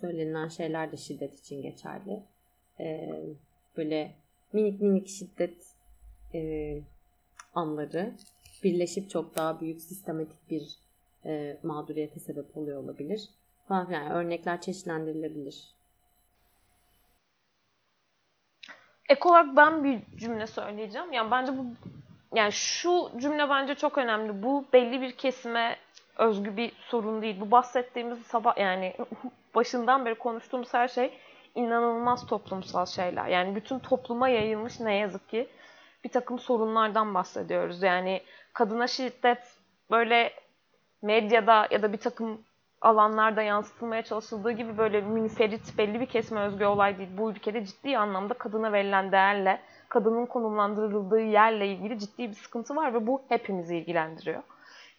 söylenen 0.00 0.48
şeyler 0.48 0.92
de 0.92 0.96
şiddet 0.96 1.38
için 1.38 1.62
geçerli. 1.62 2.22
E, 2.80 3.10
böyle 3.76 4.14
minik 4.52 4.80
minik 4.80 5.08
şiddet 5.08 5.66
e, 6.34 6.80
anları 7.54 8.12
birleşip 8.64 9.10
çok 9.10 9.36
daha 9.36 9.60
büyük 9.60 9.80
sistematik 9.80 10.50
bir 10.50 10.78
e, 11.24 11.58
mağduriyete 11.62 12.20
sebep 12.20 12.56
oluyor 12.56 12.84
olabilir. 12.84 13.28
Falan 13.68 13.90
yani 13.90 14.12
örnekler 14.12 14.60
çeşitlendirilebilir. 14.60 15.74
Ek 19.12 19.28
olarak 19.28 19.56
ben 19.56 19.84
bir 19.84 20.00
cümle 20.16 20.46
söyleyeceğim. 20.46 21.12
Yani 21.12 21.30
bence 21.30 21.58
bu 21.58 21.66
yani 22.34 22.52
şu 22.52 23.10
cümle 23.16 23.50
bence 23.50 23.74
çok 23.74 23.98
önemli. 23.98 24.42
Bu 24.42 24.64
belli 24.72 25.00
bir 25.00 25.12
kesime 25.12 25.76
özgü 26.16 26.56
bir 26.56 26.72
sorun 26.80 27.22
değil. 27.22 27.40
Bu 27.40 27.50
bahsettiğimiz 27.50 28.22
sabah 28.26 28.58
yani 28.58 28.96
başından 29.54 30.06
beri 30.06 30.14
konuştuğumuz 30.14 30.74
her 30.74 30.88
şey 30.88 31.18
inanılmaz 31.54 32.26
toplumsal 32.26 32.86
şeyler. 32.86 33.26
Yani 33.26 33.56
bütün 33.56 33.78
topluma 33.78 34.28
yayılmış 34.28 34.80
ne 34.80 34.94
yazık 34.94 35.28
ki 35.28 35.48
bir 36.04 36.08
takım 36.08 36.38
sorunlardan 36.38 37.14
bahsediyoruz. 37.14 37.82
Yani 37.82 38.22
kadına 38.52 38.86
şiddet 38.86 39.56
böyle 39.90 40.32
medyada 41.02 41.68
ya 41.70 41.82
da 41.82 41.92
bir 41.92 41.98
takım 41.98 42.40
alanlarda 42.82 43.42
yansıtılmaya 43.42 44.02
çalışıldığı 44.02 44.52
gibi 44.52 44.78
böyle 44.78 45.00
münferit 45.00 45.78
belli 45.78 46.00
bir 46.00 46.06
kesme 46.06 46.40
özgü 46.40 46.64
olay 46.64 46.98
değil. 46.98 47.08
Bu 47.18 47.30
ülkede 47.30 47.64
ciddi 47.64 47.98
anlamda 47.98 48.34
kadına 48.34 48.72
verilen 48.72 49.12
değerle, 49.12 49.60
kadının 49.88 50.26
konumlandırıldığı 50.26 51.20
yerle 51.20 51.66
ilgili 51.66 51.98
ciddi 51.98 52.28
bir 52.28 52.34
sıkıntı 52.34 52.76
var 52.76 52.94
ve 52.94 53.06
bu 53.06 53.22
hepimizi 53.28 53.76
ilgilendiriyor. 53.76 54.42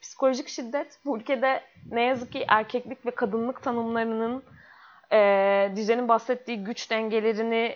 Psikolojik 0.01 0.47
şiddet 0.47 0.99
bu 1.05 1.17
ülkede 1.17 1.61
ne 1.91 2.01
yazık 2.01 2.31
ki 2.31 2.45
erkeklik 2.47 3.05
ve 3.05 3.11
kadınlık 3.11 3.63
tanımlarının 3.63 4.43
e, 5.11 5.71
Dicle'nin 5.75 6.07
bahsettiği 6.07 6.63
güç 6.63 6.91
dengelerini 6.91 7.75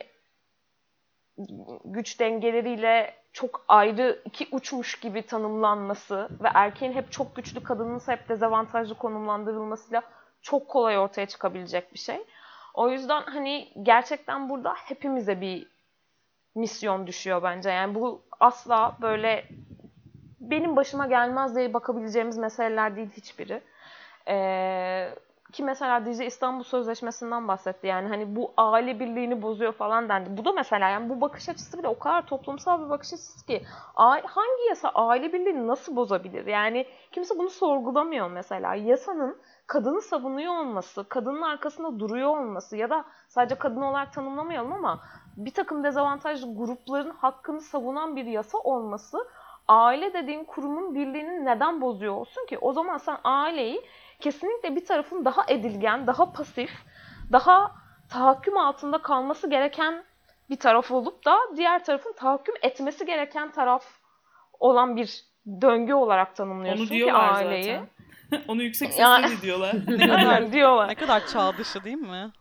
güç 1.85 2.19
dengeleriyle 2.19 3.13
çok 3.37 3.65
ayrı 3.67 4.21
iki 4.25 4.47
uçmuş 4.51 4.99
gibi 4.99 5.21
tanımlanması 5.21 6.29
ve 6.43 6.47
erkeğin 6.53 6.93
hep 6.93 7.11
çok 7.11 7.35
güçlü 7.35 7.63
kadının 7.63 7.97
ise 7.97 8.11
hep 8.11 8.29
dezavantajlı 8.29 8.95
konumlandırılmasıyla 8.95 10.03
çok 10.41 10.67
kolay 10.67 10.99
ortaya 10.99 11.25
çıkabilecek 11.25 11.93
bir 11.93 11.99
şey. 11.99 12.25
O 12.73 12.89
yüzden 12.89 13.21
hani 13.21 13.71
gerçekten 13.83 14.49
burada 14.49 14.73
hepimize 14.73 15.41
bir 15.41 15.67
misyon 16.55 17.07
düşüyor 17.07 17.43
bence. 17.43 17.69
Yani 17.69 17.95
bu 17.95 18.21
asla 18.39 18.97
böyle 19.01 19.45
benim 20.39 20.75
başıma 20.75 21.07
gelmez 21.07 21.55
diye 21.55 21.73
bakabileceğimiz 21.73 22.37
meseleler 22.37 22.95
değil 22.95 23.09
hiçbiri. 23.17 23.61
Ee, 24.27 25.09
ki 25.53 25.63
mesela 25.63 26.05
Dicle 26.05 26.25
İstanbul 26.25 26.63
Sözleşmesi'nden 26.63 27.47
bahsetti. 27.47 27.87
Yani 27.87 28.07
hani 28.07 28.35
bu 28.35 28.53
aile 28.57 28.99
birliğini 28.99 29.41
bozuyor 29.41 29.73
falan 29.73 30.09
dendi. 30.09 30.37
Bu 30.37 30.45
da 30.45 30.51
mesela 30.51 30.89
yani 30.89 31.09
bu 31.09 31.21
bakış 31.21 31.49
açısı 31.49 31.77
bile 31.77 31.87
o 31.87 31.99
kadar 31.99 32.25
toplumsal 32.25 32.85
bir 32.85 32.89
bakış 32.89 33.13
açısı 33.13 33.45
ki 33.45 33.63
hangi 33.95 34.63
yasa 34.69 34.89
aile 34.89 35.33
birliğini 35.33 35.67
nasıl 35.67 35.95
bozabilir? 35.95 36.45
Yani 36.45 36.85
kimse 37.11 37.39
bunu 37.39 37.49
sorgulamıyor 37.49 38.31
mesela. 38.31 38.75
Yasanın 38.75 39.37
kadını 39.67 40.01
savunuyor 40.01 40.53
olması, 40.53 41.09
kadının 41.09 41.41
arkasında 41.41 41.99
duruyor 41.99 42.37
olması 42.37 42.77
ya 42.77 42.89
da 42.89 43.05
sadece 43.27 43.55
kadın 43.55 43.81
olarak 43.81 44.13
tanımlamayalım 44.13 44.73
ama 44.73 44.99
bir 45.37 45.53
takım 45.53 45.83
dezavantajlı 45.83 46.55
grupların 46.55 47.09
hakkını 47.09 47.61
savunan 47.61 48.15
bir 48.15 48.25
yasa 48.25 48.57
olması 48.57 49.17
aile 49.67 50.13
dediğin 50.13 50.43
kurumun 50.43 50.95
birliğini 50.95 51.45
neden 51.45 51.81
bozuyor 51.81 52.13
olsun 52.13 52.45
ki? 52.45 52.57
O 52.61 52.73
zaman 52.73 52.97
sen 52.97 53.17
aileyi 53.23 53.81
kesinlikle 54.19 54.75
bir 54.75 54.85
tarafın 54.85 55.25
daha 55.25 55.45
edilgen, 55.47 56.07
daha 56.07 56.31
pasif, 56.31 56.71
daha 57.31 57.71
tahakküm 58.09 58.57
altında 58.57 59.01
kalması 59.01 59.49
gereken 59.49 60.03
bir 60.49 60.59
taraf 60.59 60.91
olup 60.91 61.25
da 61.25 61.37
diğer 61.55 61.83
tarafın 61.83 62.13
tahakküm 62.13 62.55
etmesi 62.61 63.05
gereken 63.05 63.51
taraf 63.51 63.85
olan 64.59 64.95
bir 64.95 65.25
döngü 65.61 65.93
olarak 65.93 66.35
tanımlıyorsun 66.35 66.83
Onu 66.83 66.89
diyorlar 66.89 67.29
ki 67.29 67.45
aileyi. 67.45 67.63
zaten. 67.63 67.87
Onu 68.47 68.63
yüksek 68.63 68.87
sesle 68.87 69.03
yani, 69.03 69.41
diyorlar. 69.41 69.75
ne 69.87 70.07
kadar 70.07 70.51
diyorlar. 70.51 70.87
Ne 70.87 70.95
kadar 70.95 71.27
çağ 71.27 71.57
dışı 71.57 71.83
değil 71.83 71.97
mi? 71.97 72.31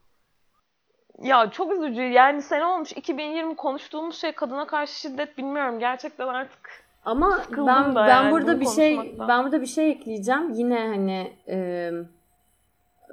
Ya 1.18 1.50
çok 1.50 1.72
üzücü. 1.72 2.02
Yani 2.02 2.42
sene 2.42 2.64
olmuş 2.64 2.92
2020 2.92 3.56
konuştuğumuz 3.56 4.20
şey 4.20 4.32
kadına 4.32 4.66
karşı 4.66 5.00
şiddet 5.00 5.38
bilmiyorum. 5.38 5.78
Gerçekten 5.78 6.26
artık 6.26 6.85
ama 7.06 7.42
ben 7.56 7.94
ben 7.94 8.08
yani 8.08 8.32
burada 8.32 8.60
bir 8.60 8.66
şey 8.66 9.16
ben 9.28 9.44
burada 9.44 9.60
bir 9.60 9.66
şey 9.66 9.90
ekleyeceğim. 9.90 10.52
Yine 10.54 10.78
hani 10.78 11.32
e, 11.48 11.90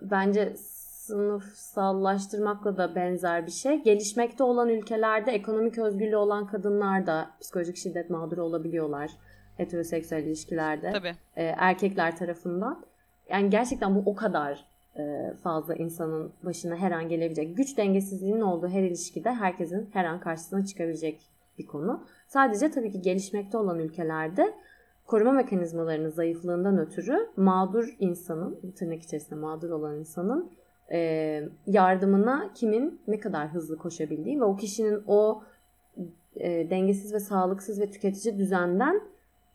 bence 0.02 0.54
sınıfsallaştırmakla 0.58 2.78
da 2.78 2.96
benzer 2.96 3.46
bir 3.46 3.52
şey. 3.52 3.84
Gelişmekte 3.84 4.44
olan 4.44 4.70
ülkelerde 4.70 5.32
ekonomik 5.32 5.78
özgürlüğü 5.78 6.16
olan 6.16 6.48
kadınlar 6.48 7.08
da 7.08 7.30
psikolojik 7.42 7.78
şiddet 7.78 8.10
mağduru 8.10 8.44
olabiliyorlar 8.44 9.12
heteroseksüel 9.58 10.24
ilişkilerde. 10.24 10.92
Tabii. 10.92 11.16
E, 11.36 11.44
erkekler 11.44 12.18
tarafından. 12.18 12.86
Yani 13.30 13.50
gerçekten 13.50 13.96
bu 13.96 14.04
o 14.06 14.16
kadar 14.16 14.66
e, 14.98 15.34
fazla 15.44 15.76
insanın 15.76 16.32
başına 16.44 16.76
her 16.76 16.92
an 16.92 17.10
gelebilecek. 17.10 17.58
Güç 17.58 17.78
dengesizliğinin 17.78 18.42
olduğu 18.42 18.68
her 18.68 18.84
ilişkide 18.84 19.32
herkesin 19.32 19.90
her 19.94 20.06
an 20.06 20.20
karşısına 20.20 20.66
çıkabilecek 20.66 21.22
bir 21.60 21.66
konu. 21.66 22.04
Sadece 22.34 22.72
tabii 22.72 22.92
ki 22.92 23.02
gelişmekte 23.02 23.58
olan 23.58 23.80
ülkelerde 23.80 24.54
koruma 25.06 25.32
mekanizmalarının 25.32 26.10
zayıflığından 26.10 26.78
ötürü 26.78 27.30
mağdur 27.36 27.96
insanın, 28.00 28.74
tırnak 28.76 29.02
içerisinde 29.02 29.36
mağdur 29.36 29.70
olan 29.70 30.00
insanın 30.00 30.52
e, 30.92 31.00
yardımına 31.68 32.54
kimin 32.56 33.02
ne 33.08 33.20
kadar 33.20 33.54
hızlı 33.54 33.78
koşabildiği 33.78 34.40
ve 34.40 34.44
o 34.44 34.56
kişinin 34.56 35.04
o 35.08 35.44
e, 36.36 36.70
dengesiz 36.70 37.14
ve 37.14 37.20
sağlıksız 37.20 37.82
ve 37.82 37.92
tüketici 37.92 38.38
düzenden 38.38 39.02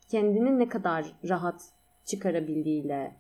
kendini 0.09 0.59
ne 0.59 0.69
kadar 0.69 1.13
rahat 1.29 1.63
çıkarabildiğiyle 2.05 3.17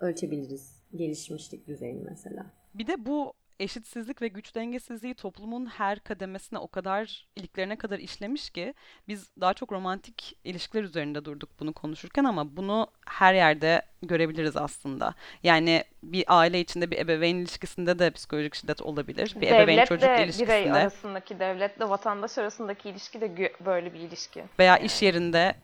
ölçebiliriz 0.00 0.82
gelişmişlik 0.94 1.66
düzeyini 1.66 2.02
mesela. 2.10 2.46
Bir 2.74 2.86
de 2.86 3.06
bu 3.06 3.32
eşitsizlik 3.60 4.22
ve 4.22 4.28
güç 4.28 4.54
dengesizliği 4.54 5.14
toplumun 5.14 5.66
her 5.66 5.98
kademesine 5.98 6.58
o 6.58 6.68
kadar 6.68 7.26
iliklerine 7.36 7.76
kadar 7.76 7.98
işlemiş 7.98 8.50
ki 8.50 8.74
biz 9.08 9.30
daha 9.40 9.54
çok 9.54 9.72
romantik 9.72 10.38
ilişkiler 10.44 10.82
üzerinde 10.82 11.24
durduk 11.24 11.50
bunu 11.60 11.72
konuşurken 11.72 12.24
ama 12.24 12.56
bunu 12.56 12.86
her 13.06 13.34
yerde 13.34 13.82
görebiliriz 14.02 14.56
aslında. 14.56 15.14
Yani 15.42 15.84
bir 16.02 16.24
aile 16.28 16.60
içinde 16.60 16.90
bir 16.90 16.98
ebeveyn 16.98 17.36
ilişkisinde 17.36 17.98
de 17.98 18.10
psikolojik 18.10 18.54
şiddet 18.54 18.82
olabilir. 18.82 19.34
Bir 19.40 19.46
ebeveyn 19.46 19.84
çocuk 19.84 20.10
ilişkisinde. 20.18 20.48
birey 20.48 20.72
arasındaki, 20.72 21.40
devletle 21.40 21.88
vatandaş 21.88 22.38
arasındaki 22.38 22.88
ilişki 22.88 23.20
de 23.20 23.52
böyle 23.64 23.94
bir 23.94 24.00
ilişki. 24.00 24.44
Veya 24.58 24.78
iş 24.78 25.02
yerinde 25.02 25.54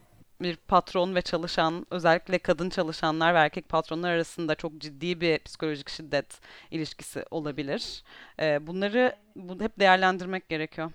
bir 0.40 0.56
patron 0.56 1.14
ve 1.14 1.22
çalışan, 1.22 1.86
özellikle 1.90 2.38
kadın 2.38 2.70
çalışanlar 2.70 3.34
ve 3.34 3.38
erkek 3.38 3.68
patronlar 3.68 4.10
arasında 4.10 4.54
çok 4.54 4.78
ciddi 4.78 5.20
bir 5.20 5.38
psikolojik 5.38 5.88
şiddet 5.88 6.40
ilişkisi 6.70 7.24
olabilir. 7.30 8.02
Ee, 8.40 8.66
bunları 8.66 9.16
bu, 9.36 9.60
hep 9.62 9.80
değerlendirmek 9.80 10.48
gerekiyor. 10.48 10.90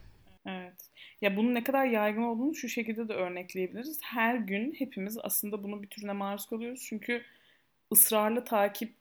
Evet. 0.45 0.89
Ya 1.21 1.37
bunun 1.37 1.55
ne 1.55 1.63
kadar 1.63 1.85
yaygın 1.85 2.21
olduğunu 2.21 2.55
şu 2.55 2.69
şekilde 2.69 3.07
de 3.07 3.13
örnekleyebiliriz. 3.13 3.99
Her 4.03 4.35
gün 4.35 4.75
hepimiz 4.79 5.17
aslında 5.23 5.63
bunun 5.63 5.83
bir 5.83 5.87
türüne 5.87 6.13
maruz 6.13 6.45
kalıyoruz. 6.45 6.85
Çünkü 6.89 7.23
ısrarlı 7.91 8.43
takip 8.43 8.93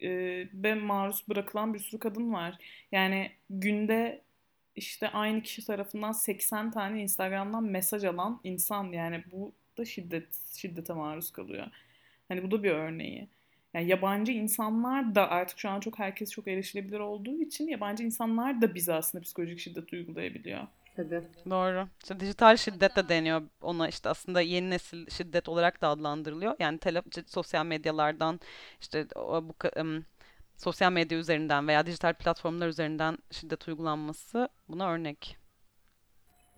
e, 0.00 0.10
ve 0.54 0.74
maruz 0.74 1.24
bırakılan 1.28 1.74
bir 1.74 1.78
sürü 1.78 1.98
kadın 1.98 2.32
var. 2.32 2.58
Yani 2.92 3.30
günde 3.50 4.22
işte 4.80 5.08
aynı 5.08 5.42
kişi 5.42 5.66
tarafından 5.66 6.12
80 6.12 6.70
tane 6.70 7.02
Instagram'dan 7.02 7.64
mesaj 7.64 8.04
alan 8.04 8.40
insan 8.44 8.84
yani 8.84 9.24
bu 9.32 9.52
da 9.78 9.84
şiddet 9.84 10.28
şiddete 10.56 10.92
maruz 10.92 11.30
kalıyor. 11.32 11.66
Hani 12.28 12.42
bu 12.42 12.50
da 12.50 12.62
bir 12.62 12.70
örneği. 12.70 13.28
Yani 13.74 13.88
yabancı 13.88 14.32
insanlar 14.32 15.14
da 15.14 15.30
artık 15.30 15.58
şu 15.58 15.68
an 15.70 15.80
çok 15.80 15.98
herkes 15.98 16.30
çok 16.30 16.48
erişilebilir 16.48 16.98
olduğu 16.98 17.40
için 17.40 17.68
yabancı 17.68 18.04
insanlar 18.04 18.62
da 18.62 18.74
bize 18.74 18.94
aslında 18.94 19.22
psikolojik 19.22 19.58
şiddet 19.58 19.92
uygulayabiliyor. 19.92 20.66
Tabii. 20.96 21.22
Doğru. 21.50 21.88
İşte 22.02 22.20
dijital 22.20 22.56
şiddet 22.56 22.96
de 22.96 23.08
deniyor 23.08 23.42
ona 23.60 23.88
işte 23.88 24.08
aslında 24.08 24.40
yeni 24.40 24.70
nesil 24.70 25.10
şiddet 25.10 25.48
olarak 25.48 25.80
da 25.82 25.88
adlandırılıyor. 25.88 26.56
Yani 26.58 26.78
tele, 26.78 27.02
sosyal 27.26 27.66
medyalardan 27.66 28.40
işte 28.80 29.06
bu 29.16 29.54
um, 29.80 30.04
sosyal 30.60 30.92
medya 30.92 31.18
üzerinden 31.18 31.68
veya 31.68 31.86
dijital 31.86 32.14
platformlar 32.14 32.68
üzerinden 32.68 33.18
şiddet 33.30 33.68
uygulanması 33.68 34.48
buna 34.68 34.90
örnek. 34.92 35.36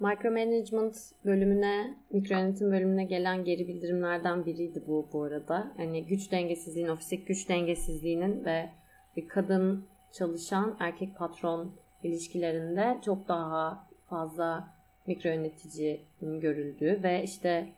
Micromanagement 0.00 0.96
bölümüne, 1.24 1.96
mikro 2.10 2.34
yönetim 2.34 2.72
bölümüne 2.72 3.04
gelen 3.04 3.44
geri 3.44 3.68
bildirimlerden 3.68 4.46
biriydi 4.46 4.84
bu 4.86 5.08
bu 5.12 5.22
arada. 5.22 5.72
Yani 5.78 6.06
güç 6.06 6.32
dengesizliğinin, 6.32 6.90
ofisik 6.90 7.28
güç 7.28 7.48
dengesizliğinin 7.48 8.44
ve 8.44 8.70
bir 9.16 9.28
kadın 9.28 9.86
çalışan 10.12 10.76
erkek 10.80 11.16
patron 11.16 11.76
ilişkilerinde 12.02 12.98
çok 13.04 13.28
daha 13.28 13.88
fazla 14.10 14.68
mikro 15.06 15.30
yöneticinin 15.30 16.40
görüldüğü 16.40 17.02
ve 17.02 17.22
işte 17.22 17.72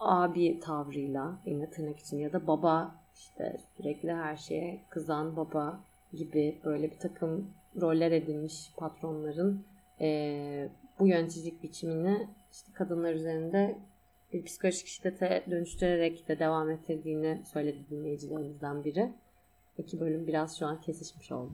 abi 0.00 0.60
tavrıyla 0.60 1.42
yine 1.46 1.70
tırnak 1.70 1.98
için 1.98 2.18
ya 2.18 2.32
da 2.32 2.46
baba 2.46 3.01
işte 3.14 3.56
sürekli 3.76 4.12
her 4.12 4.36
şeye 4.36 4.80
kızan 4.90 5.36
baba 5.36 5.80
gibi 6.12 6.60
böyle 6.64 6.90
bir 6.90 6.98
takım 6.98 7.50
roller 7.80 8.12
edinmiş 8.12 8.72
patronların 8.76 9.64
e, 10.00 10.68
bu 10.98 11.06
yöneticilik 11.06 11.62
biçimini 11.62 12.26
işte 12.52 12.72
kadınlar 12.72 13.14
üzerinde 13.14 13.78
bir 14.32 14.44
psikolojik 14.44 14.86
şiddete 14.86 15.42
dönüştürerek 15.50 16.28
de 16.28 16.38
devam 16.38 16.70
ettirdiğini 16.70 17.42
söyledi 17.52 17.78
dinleyicilerimizden 17.90 18.84
biri. 18.84 19.12
İki 19.78 20.00
bölüm 20.00 20.26
biraz 20.26 20.58
şu 20.58 20.66
an 20.66 20.80
kesişmiş 20.80 21.32
oldu. 21.32 21.52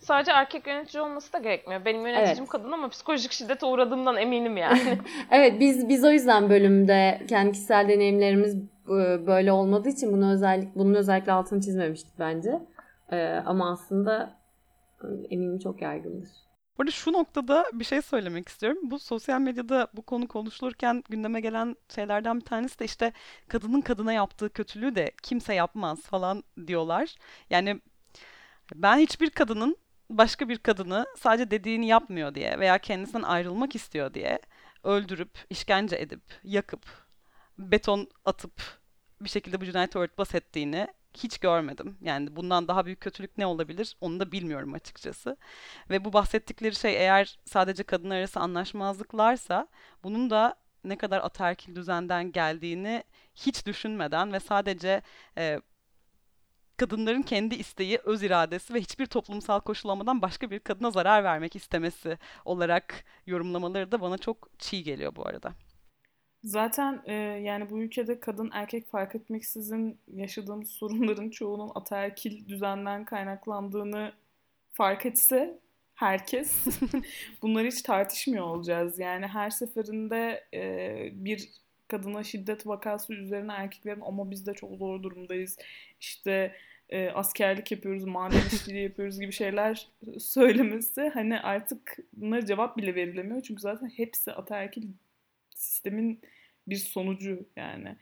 Sadece 0.00 0.32
erkek 0.32 0.66
yönetici 0.66 1.02
olması 1.02 1.32
da 1.32 1.38
gerekmiyor. 1.38 1.84
Benim 1.84 2.06
yöneticim 2.06 2.38
evet. 2.38 2.48
kadın 2.48 2.72
ama 2.72 2.88
psikolojik 2.88 3.32
şiddete 3.32 3.66
uğradığımdan 3.66 4.16
eminim 4.16 4.56
yani. 4.56 4.98
evet 5.30 5.60
biz 5.60 5.88
biz 5.88 6.04
o 6.04 6.10
yüzden 6.10 6.50
bölümde 6.50 7.22
kendi 7.28 7.52
kişisel 7.52 7.88
deneyimlerimiz 7.88 8.56
böyle 9.26 9.52
olmadığı 9.52 9.88
için 9.88 10.12
bunu 10.12 10.32
özellik 10.32 10.74
bunun 10.74 10.94
özellikle 10.94 11.32
altını 11.32 11.60
çizmemiştik 11.60 12.18
bence. 12.18 12.62
Ee, 13.12 13.42
ama 13.46 13.72
aslında 13.72 14.40
eminim 15.30 15.58
çok 15.58 15.82
yaygındır. 15.82 16.28
Burada 16.78 16.90
şu 16.90 17.12
noktada 17.12 17.64
bir 17.72 17.84
şey 17.84 18.02
söylemek 18.02 18.48
istiyorum. 18.48 18.78
Bu 18.82 18.98
sosyal 18.98 19.40
medyada 19.40 19.88
bu 19.94 20.02
konu 20.02 20.28
konuşulurken 20.28 21.02
gündeme 21.10 21.40
gelen 21.40 21.76
şeylerden 21.94 22.36
bir 22.36 22.44
tanesi 22.44 22.78
de 22.78 22.84
işte 22.84 23.12
kadının 23.48 23.80
kadına 23.80 24.12
yaptığı 24.12 24.50
kötülüğü 24.50 24.94
de 24.94 25.12
kimse 25.22 25.54
yapmaz 25.54 26.00
falan 26.02 26.42
diyorlar. 26.66 27.14
Yani 27.50 27.80
ben 28.74 28.98
hiçbir 28.98 29.30
kadının 29.30 29.76
başka 30.10 30.48
bir 30.48 30.58
kadını 30.58 31.06
sadece 31.18 31.50
dediğini 31.50 31.86
yapmıyor 31.86 32.34
diye 32.34 32.58
veya 32.58 32.78
kendisinden 32.78 33.22
ayrılmak 33.22 33.74
istiyor 33.74 34.14
diye 34.14 34.38
öldürüp, 34.84 35.38
işkence 35.50 35.96
edip, 35.96 36.22
yakıp, 36.44 37.03
beton 37.58 38.08
atıp 38.24 38.52
bir 39.20 39.28
şekilde 39.28 39.60
bu 39.60 39.64
cinayeti 39.64 39.98
örtbas 39.98 40.34
ettiğini 40.34 40.88
hiç 41.14 41.38
görmedim. 41.38 41.98
Yani 42.00 42.36
bundan 42.36 42.68
daha 42.68 42.86
büyük 42.86 43.00
kötülük 43.00 43.38
ne 43.38 43.46
olabilir 43.46 43.96
onu 44.00 44.20
da 44.20 44.32
bilmiyorum 44.32 44.74
açıkçası. 44.74 45.36
Ve 45.90 46.04
bu 46.04 46.12
bahsettikleri 46.12 46.74
şey 46.74 46.96
eğer 46.96 47.38
sadece 47.44 47.82
kadınlar 47.82 48.16
arası 48.16 48.40
anlaşmazlıklarsa 48.40 49.68
bunun 50.04 50.30
da 50.30 50.56
ne 50.84 50.98
kadar 50.98 51.20
ataerkil 51.20 51.76
düzenden 51.76 52.32
geldiğini 52.32 53.04
hiç 53.34 53.66
düşünmeden 53.66 54.32
ve 54.32 54.40
sadece 54.40 55.02
e, 55.38 55.60
kadınların 56.76 57.22
kendi 57.22 57.54
isteği, 57.54 57.98
öz 58.04 58.22
iradesi 58.22 58.74
ve 58.74 58.80
hiçbir 58.80 59.06
toplumsal 59.06 59.60
koşullamadan 59.60 60.22
başka 60.22 60.50
bir 60.50 60.60
kadına 60.60 60.90
zarar 60.90 61.24
vermek 61.24 61.56
istemesi 61.56 62.18
olarak 62.44 63.04
yorumlamaları 63.26 63.92
da 63.92 64.00
bana 64.00 64.18
çok 64.18 64.48
çiğ 64.58 64.82
geliyor 64.82 65.16
bu 65.16 65.26
arada. 65.26 65.52
Zaten 66.44 67.02
e, 67.06 67.12
yani 67.14 67.70
bu 67.70 67.80
ülkede 67.80 68.20
kadın 68.20 68.50
erkek 68.52 68.90
fark 68.90 69.14
etmeksizin 69.14 69.98
yaşadığımız 70.14 70.68
sorunların 70.70 71.30
çoğunun 71.30 71.72
ataerkil 71.74 72.48
düzenden 72.48 73.04
kaynaklandığını 73.04 74.12
fark 74.72 75.06
etse 75.06 75.58
herkes 75.94 76.66
bunları 77.42 77.66
hiç 77.66 77.82
tartışmıyor 77.82 78.44
olacağız. 78.44 78.98
Yani 78.98 79.26
her 79.26 79.50
seferinde 79.50 80.44
e, 80.54 81.10
bir 81.12 81.48
kadına 81.88 82.24
şiddet 82.24 82.66
vakası 82.66 83.14
üzerine 83.14 83.52
erkeklerin 83.52 84.00
ama 84.00 84.30
biz 84.30 84.46
de 84.46 84.54
çok 84.54 84.76
zor 84.78 85.02
durumdayız. 85.02 85.58
İşte 86.00 86.56
e, 86.88 87.10
askerlik 87.10 87.72
yapıyoruz, 87.72 88.04
maden 88.04 88.46
işçiliği 88.52 88.82
yapıyoruz 88.84 89.20
gibi 89.20 89.32
şeyler 89.32 89.88
söylemesi 90.18 91.10
hani 91.14 91.40
artık 91.40 91.96
bunlara 92.12 92.46
cevap 92.46 92.76
bile 92.76 92.94
verilemiyor. 92.94 93.42
Çünkü 93.42 93.60
zaten 93.60 93.88
hepsi 93.96 94.32
ataerkil 94.32 94.88
sistemin 95.64 96.20
bir 96.68 96.76
sonucu 96.76 97.48
yani. 97.56 97.96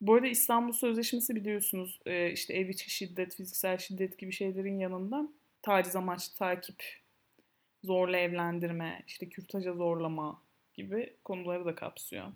Bu 0.00 0.14
arada 0.14 0.26
İstanbul 0.26 0.72
Sözleşmesi 0.72 1.36
biliyorsunuz 1.36 2.00
e, 2.06 2.32
işte 2.32 2.54
ev 2.54 2.68
içi 2.68 2.90
şiddet, 2.90 3.34
fiziksel 3.36 3.78
şiddet 3.78 4.18
gibi 4.18 4.32
şeylerin 4.32 4.78
yanında 4.78 5.28
taciz 5.62 5.96
amaçlı 5.96 6.34
takip, 6.34 6.84
zorla 7.84 8.16
evlendirme, 8.16 9.02
işte 9.06 9.28
kürtaja 9.28 9.72
zorlama 9.72 10.42
gibi 10.74 11.16
konuları 11.24 11.64
da 11.64 11.74
kapsıyor. 11.74 12.32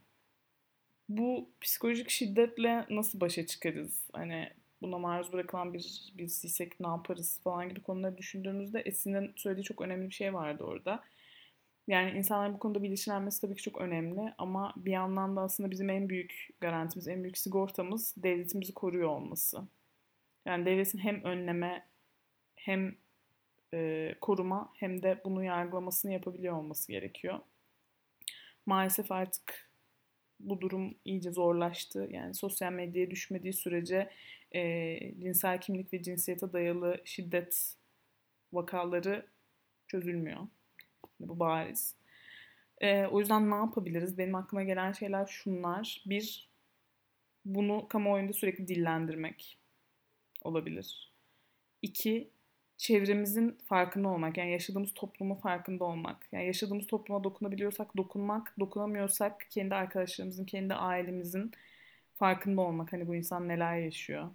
Bu 1.08 1.48
psikolojik 1.60 2.10
şiddetle 2.10 2.86
nasıl 2.90 3.20
başa 3.20 3.46
çıkarız? 3.46 4.02
Hani 4.12 4.50
buna 4.82 4.98
maruz 4.98 5.32
bırakılan 5.32 5.74
bir 5.74 6.12
birisiysek 6.18 6.80
ne 6.80 6.86
yaparız 6.86 7.40
falan 7.44 7.68
gibi 7.68 7.80
konuları 7.82 8.18
düşündüğümüzde 8.18 8.80
Esin'in 8.80 9.32
söylediği 9.36 9.64
çok 9.64 9.80
önemli 9.80 10.08
bir 10.08 10.14
şey 10.14 10.34
vardı 10.34 10.64
orada. 10.64 11.04
Yani 11.86 12.10
insanların 12.10 12.54
bu 12.54 12.58
konuda 12.58 12.82
bilinçlenmesi 12.82 13.40
tabii 13.40 13.54
ki 13.56 13.62
çok 13.62 13.80
önemli 13.80 14.34
ama 14.38 14.74
bir 14.76 14.92
yandan 14.92 15.36
da 15.36 15.40
aslında 15.40 15.70
bizim 15.70 15.90
en 15.90 16.08
büyük 16.08 16.48
garantimiz, 16.60 17.08
en 17.08 17.22
büyük 17.22 17.38
sigortamız 17.38 18.14
devletin 18.16 18.60
bizi 18.60 18.74
koruyor 18.74 19.08
olması. 19.08 19.68
Yani 20.46 20.66
devletin 20.66 20.98
hem 20.98 21.24
önleme 21.24 21.86
hem 22.56 22.96
e, 23.74 24.14
koruma 24.20 24.72
hem 24.76 25.02
de 25.02 25.20
bunu 25.24 25.44
yargılamasını 25.44 26.12
yapabiliyor 26.12 26.56
olması 26.56 26.92
gerekiyor. 26.92 27.40
Maalesef 28.66 29.12
artık 29.12 29.70
bu 30.40 30.60
durum 30.60 30.94
iyice 31.04 31.30
zorlaştı. 31.32 32.08
Yani 32.10 32.34
sosyal 32.34 32.72
medyaya 32.72 33.10
düşmediği 33.10 33.52
sürece 33.52 34.10
e, 34.52 34.60
cinsel 35.20 35.60
kimlik 35.60 35.92
ve 35.92 36.02
cinsiyete 36.02 36.52
dayalı 36.52 37.00
şiddet 37.04 37.76
vakaları 38.52 39.26
çözülmüyor. 39.88 40.48
Bu 41.20 41.38
bariz. 41.38 41.94
E, 42.80 43.06
o 43.06 43.20
yüzden 43.20 43.50
ne 43.50 43.54
yapabiliriz? 43.54 44.18
Benim 44.18 44.34
aklıma 44.34 44.62
gelen 44.62 44.92
şeyler 44.92 45.26
şunlar. 45.26 46.02
Bir, 46.06 46.48
bunu 47.44 47.88
kamuoyunda 47.88 48.32
sürekli 48.32 48.68
dillendirmek 48.68 49.58
olabilir. 50.42 51.12
İki, 51.82 52.30
çevremizin 52.76 53.58
farkında 53.64 54.08
olmak. 54.08 54.36
Yani 54.36 54.52
yaşadığımız 54.52 54.94
toplumun 54.94 55.34
farkında 55.34 55.84
olmak. 55.84 56.28
Yani 56.32 56.46
yaşadığımız 56.46 56.86
topluma 56.86 57.24
dokunabiliyorsak 57.24 57.96
dokunmak, 57.96 58.54
dokunamıyorsak 58.60 59.46
kendi 59.50 59.74
arkadaşlarımızın, 59.74 60.44
kendi 60.44 60.74
ailemizin 60.74 61.52
farkında 62.14 62.60
olmak. 62.60 62.92
Hani 62.92 63.08
bu 63.08 63.14
insan 63.14 63.48
neler 63.48 63.76
yaşıyor. 63.76 64.30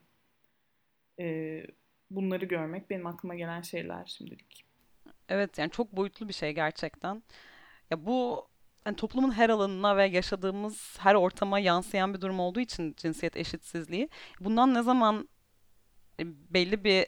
Ee, 1.20 1.66
bunları 2.12 2.46
görmek 2.46 2.90
benim 2.90 3.08
aklıma 3.08 3.36
gelen 3.36 3.62
şeyler 3.62 4.06
şimdilik. 4.06 4.71
Evet 5.32 5.58
yani 5.58 5.72
çok 5.72 5.96
boyutlu 5.96 6.28
bir 6.28 6.34
şey 6.34 6.52
gerçekten. 6.54 7.24
Ya 7.92 8.06
bu 8.06 8.48
yani 8.86 8.96
toplumun 8.96 9.32
her 9.32 9.50
alanına 9.50 9.98
ve 9.98 10.06
yaşadığımız 10.06 10.98
her 11.00 11.16
ortama 11.16 11.60
yansıyan 11.60 12.14
bir 12.14 12.22
durum 12.22 12.40
olduğu 12.40 12.60
için 12.60 12.96
cinsiyet 12.98 13.38
eşitsizliği. 13.38 14.10
Bundan 14.40 14.74
ne 14.74 14.84
zaman 14.84 15.30
e, 16.20 16.24
belli 16.54 16.84
bir 16.84 17.08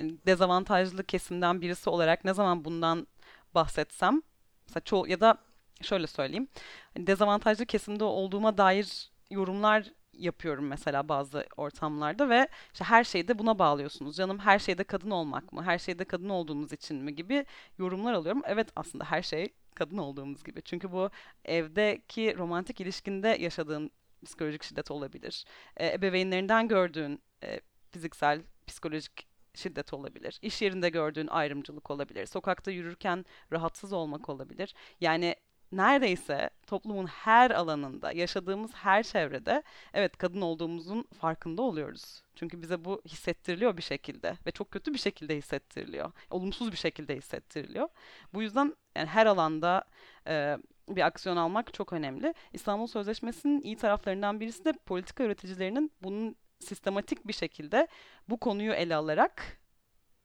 dezavantajlı 0.00 1.04
kesimden 1.04 1.60
birisi 1.60 1.90
olarak 1.90 2.24
ne 2.24 2.34
zaman 2.34 2.64
bundan 2.64 3.06
bahsetsem 3.54 4.22
mesela 4.68 4.84
çoğu 4.84 5.08
ya 5.08 5.20
da 5.20 5.38
şöyle 5.82 6.06
söyleyeyim 6.06 6.48
hani 6.96 7.06
dezavantajlı 7.06 7.66
kesimde 7.66 8.04
olduğuma 8.04 8.58
dair 8.58 9.10
yorumlar 9.30 9.92
yapıyorum 10.18 10.66
mesela 10.66 11.08
bazı 11.08 11.46
ortamlarda 11.56 12.28
ve 12.28 12.48
işte 12.72 12.84
her 12.84 13.04
şeyde 13.04 13.38
buna 13.38 13.58
bağlıyorsunuz. 13.58 14.16
Canım 14.16 14.38
her 14.38 14.58
şeyde 14.58 14.84
kadın 14.84 15.10
olmak 15.10 15.52
mı? 15.52 15.62
Her 15.62 15.78
şeyde 15.78 16.04
kadın 16.04 16.28
olduğunuz 16.28 16.72
için 16.72 16.96
mi 16.96 17.14
gibi 17.14 17.46
yorumlar 17.78 18.12
alıyorum. 18.12 18.42
Evet 18.44 18.68
aslında 18.76 19.04
her 19.04 19.22
şey 19.22 19.48
kadın 19.74 19.98
olduğumuz 19.98 20.44
gibi. 20.44 20.62
Çünkü 20.62 20.92
bu 20.92 21.10
evdeki 21.44 22.36
romantik 22.38 22.80
ilişkinde 22.80 23.28
yaşadığın 23.28 23.90
psikolojik 24.24 24.62
şiddet 24.62 24.90
olabilir. 24.90 25.44
E, 25.76 25.92
ebeveynlerinden 25.92 26.68
gördüğün 26.68 27.22
e, 27.42 27.60
fiziksel, 27.92 28.42
psikolojik 28.66 29.26
şiddet 29.54 29.94
olabilir. 29.94 30.38
İş 30.42 30.62
yerinde 30.62 30.90
gördüğün 30.90 31.26
ayrımcılık 31.26 31.90
olabilir. 31.90 32.26
Sokakta 32.26 32.70
yürürken 32.70 33.24
rahatsız 33.52 33.92
olmak 33.92 34.28
olabilir. 34.28 34.74
Yani 35.00 35.36
neredeyse 35.76 36.50
toplumun 36.66 37.06
her 37.06 37.50
alanında, 37.50 38.12
yaşadığımız 38.12 38.74
her 38.74 39.02
çevrede 39.02 39.62
evet 39.94 40.16
kadın 40.16 40.40
olduğumuzun 40.40 41.02
farkında 41.20 41.62
oluyoruz. 41.62 42.22
Çünkü 42.34 42.62
bize 42.62 42.84
bu 42.84 43.02
hissettiriliyor 43.08 43.76
bir 43.76 43.82
şekilde 43.82 44.36
ve 44.46 44.50
çok 44.50 44.70
kötü 44.70 44.94
bir 44.94 44.98
şekilde 44.98 45.36
hissettiriliyor. 45.36 46.12
Olumsuz 46.30 46.72
bir 46.72 46.76
şekilde 46.76 47.16
hissettiriliyor. 47.16 47.88
Bu 48.34 48.42
yüzden 48.42 48.74
yani 48.96 49.06
her 49.06 49.26
alanda 49.26 49.84
e, 50.26 50.58
bir 50.88 51.06
aksiyon 51.06 51.36
almak 51.36 51.74
çok 51.74 51.92
önemli. 51.92 52.34
İstanbul 52.52 52.86
Sözleşmesi'nin 52.86 53.62
iyi 53.62 53.76
taraflarından 53.76 54.40
birisi 54.40 54.64
de 54.64 54.72
politika 54.72 55.24
üreticilerinin 55.24 55.92
bunun 56.02 56.36
sistematik 56.60 57.26
bir 57.26 57.32
şekilde 57.32 57.88
bu 58.28 58.40
konuyu 58.40 58.72
ele 58.72 58.96
alarak 58.96 59.60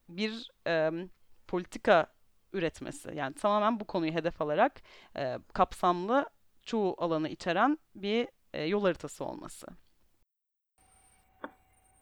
bir 0.08 0.50
e, 0.66 0.90
politika 1.48 2.06
üretmesi. 2.52 3.10
Yani 3.14 3.34
tamamen 3.34 3.80
bu 3.80 3.84
konuyu 3.84 4.12
hedef 4.12 4.42
alarak 4.42 4.82
e, 5.16 5.38
kapsamlı 5.52 6.26
çoğu 6.62 6.94
alanı 6.98 7.28
içeren 7.28 7.78
bir 7.94 8.28
e, 8.52 8.64
yol 8.64 8.82
haritası 8.82 9.24
olması. 9.24 9.66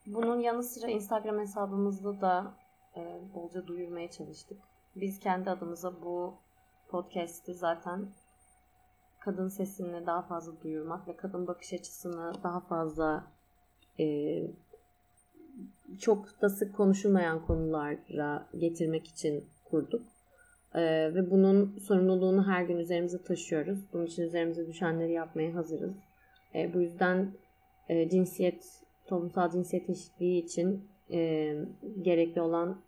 Bunun 0.06 0.40
yanı 0.40 0.62
sıra 0.62 0.90
Instagram 0.90 1.38
hesabımızda 1.38 2.20
da 2.20 2.54
e, 2.96 3.20
bolca 3.34 3.66
duyurmaya 3.66 4.10
çalıştık. 4.10 4.58
Biz 4.96 5.20
kendi 5.20 5.50
adımıza 5.50 6.02
bu 6.02 6.34
podcast'i 6.88 7.54
zaten 7.54 8.08
kadın 9.20 9.48
sesini 9.48 10.06
daha 10.06 10.22
fazla 10.22 10.62
duyurmak 10.62 11.08
ve 11.08 11.16
kadın 11.16 11.46
bakış 11.46 11.72
açısını 11.72 12.32
daha 12.42 12.60
fazla 12.60 13.32
e, 14.00 14.06
çok 15.98 16.42
da 16.42 16.48
sık 16.48 16.76
konuşulmayan 16.76 17.46
konulara 17.46 18.48
getirmek 18.58 19.06
için 19.06 19.44
kurduk. 19.64 20.02
Ee, 20.74 21.14
ve 21.14 21.30
bunun 21.30 21.78
sorumluluğunu 21.78 22.48
her 22.48 22.62
gün 22.62 22.76
üzerimize 22.76 23.22
taşıyoruz. 23.22 23.78
Bunun 23.92 24.06
için 24.06 24.22
üzerimize 24.22 24.66
düşenleri 24.66 25.12
yapmaya 25.12 25.54
hazırız. 25.54 25.96
Ee, 26.54 26.74
bu 26.74 26.80
yüzden 26.80 27.32
e, 27.88 28.08
cinsiyet, 28.08 28.82
toplumsal 29.06 29.50
cinsiyet 29.50 29.90
eşitliği 29.90 30.44
için 30.44 30.88
e, 31.10 31.54
gerekli 32.02 32.40
olan 32.40 32.80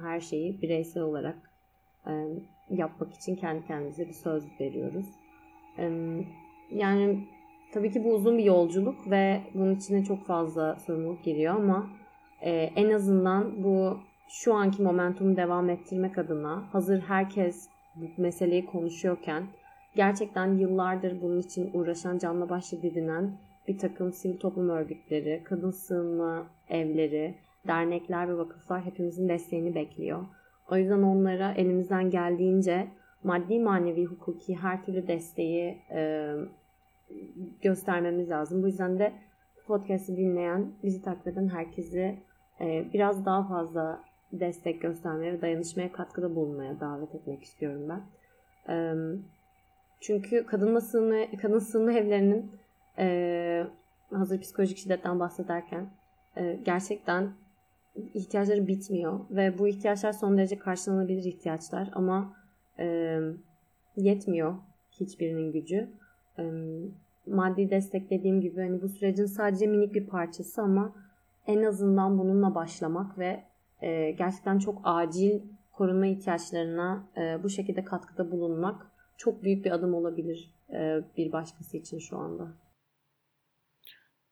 her 0.00 0.20
şeyi 0.20 0.62
bireysel 0.62 1.02
olarak 1.02 1.50
e, 2.06 2.12
yapmak 2.70 3.14
için 3.14 3.36
kendi 3.36 3.66
kendimize 3.66 4.08
bir 4.08 4.12
söz 4.12 4.44
veriyoruz. 4.60 5.06
E, 5.78 5.90
yani 6.70 7.28
tabii 7.72 7.92
ki 7.92 8.04
bu 8.04 8.12
uzun 8.12 8.38
bir 8.38 8.44
yolculuk 8.44 9.10
ve 9.10 9.40
bunun 9.54 9.74
içine 9.74 10.04
çok 10.04 10.26
fazla 10.26 10.76
sorumluluk 10.76 11.24
giriyor 11.24 11.54
ama 11.54 11.90
e, 12.40 12.50
en 12.52 12.90
azından 12.90 13.64
bu 13.64 13.98
şu 14.28 14.54
anki 14.54 14.82
momentumu 14.82 15.36
devam 15.36 15.70
ettirmek 15.70 16.18
adına 16.18 16.64
hazır 16.72 17.00
herkes 17.00 17.68
bu 17.96 18.22
meseleyi 18.22 18.66
konuşuyorken 18.66 19.46
gerçekten 19.96 20.54
yıllardır 20.54 21.22
bunun 21.22 21.40
için 21.40 21.70
uğraşan 21.74 22.18
canla 22.18 22.48
başla 22.48 22.82
didinen 22.82 23.38
bir 23.68 23.78
takım 23.78 24.12
sivil 24.12 24.38
toplum 24.38 24.68
örgütleri, 24.68 25.42
kadın 25.44 25.70
sığınma 25.70 26.46
evleri, 26.68 27.34
dernekler 27.66 28.28
ve 28.28 28.38
vakıflar 28.38 28.84
hepimizin 28.84 29.28
desteğini 29.28 29.74
bekliyor. 29.74 30.24
O 30.70 30.76
yüzden 30.76 31.02
onlara 31.02 31.52
elimizden 31.52 32.10
geldiğince 32.10 32.88
maddi 33.24 33.60
manevi 33.60 34.04
hukuki 34.04 34.56
her 34.56 34.84
türlü 34.84 35.08
desteği 35.08 35.78
e, 35.90 36.34
göstermemiz 37.62 38.30
lazım. 38.30 38.62
Bu 38.62 38.66
yüzden 38.66 38.98
de 38.98 39.12
podcast'i 39.66 40.16
dinleyen, 40.16 40.72
bizi 40.82 41.02
takip 41.02 41.26
eden 41.26 41.48
herkesi 41.48 42.18
e, 42.60 42.84
biraz 42.92 43.24
daha 43.24 43.48
fazla 43.48 44.04
destek 44.40 44.82
göstermeye 44.82 45.32
ve 45.32 45.42
dayanışmaya 45.42 45.92
katkıda 45.92 46.34
bulunmaya 46.34 46.80
davet 46.80 47.14
etmek 47.14 47.42
istiyorum 47.42 47.88
ben. 47.88 48.02
Çünkü 50.00 50.46
kadın 50.46 50.78
sığınma, 50.78 51.16
kadın 51.42 51.58
sığınma 51.58 51.92
evlerinin 51.92 52.50
hazır 54.10 54.40
psikolojik 54.40 54.78
şiddetten 54.78 55.20
bahsederken 55.20 55.90
gerçekten 56.64 57.30
ihtiyaçları 58.14 58.66
bitmiyor 58.66 59.20
ve 59.30 59.58
bu 59.58 59.68
ihtiyaçlar 59.68 60.12
son 60.12 60.38
derece 60.38 60.58
karşılanabilir 60.58 61.24
ihtiyaçlar 61.24 61.90
ama 61.92 62.36
yetmiyor 63.96 64.54
hiçbirinin 64.90 65.52
gücü. 65.52 65.88
Maddi 67.26 67.70
destek 67.70 68.10
dediğim 68.10 68.40
gibi 68.40 68.60
hani 68.60 68.82
bu 68.82 68.88
sürecin 68.88 69.26
sadece 69.26 69.66
minik 69.66 69.94
bir 69.94 70.06
parçası 70.06 70.62
ama 70.62 70.92
en 71.46 71.62
azından 71.62 72.18
bununla 72.18 72.54
başlamak 72.54 73.18
ve 73.18 73.42
e, 73.84 74.10
gerçekten 74.10 74.58
çok 74.58 74.80
acil 74.84 75.40
korunma 75.72 76.06
ihtiyaçlarına 76.06 77.08
e, 77.16 77.42
bu 77.42 77.50
şekilde 77.50 77.84
katkıda 77.84 78.30
bulunmak 78.30 78.86
çok 79.16 79.42
büyük 79.42 79.64
bir 79.64 79.70
adım 79.70 79.94
olabilir 79.94 80.50
e, 80.72 81.00
bir 81.16 81.32
başkası 81.32 81.76
için 81.76 81.98
şu 81.98 82.18
anda. 82.18 82.54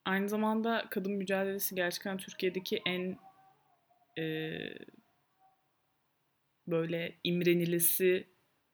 Aynı 0.05 0.29
zamanda 0.29 0.85
kadın 0.91 1.13
mücadelesi 1.13 1.75
gerçekten 1.75 2.17
Türkiye'deki 2.17 2.83
en 2.87 3.19
e, 4.19 4.25
böyle 6.67 7.15
imrenilisi 7.25 8.27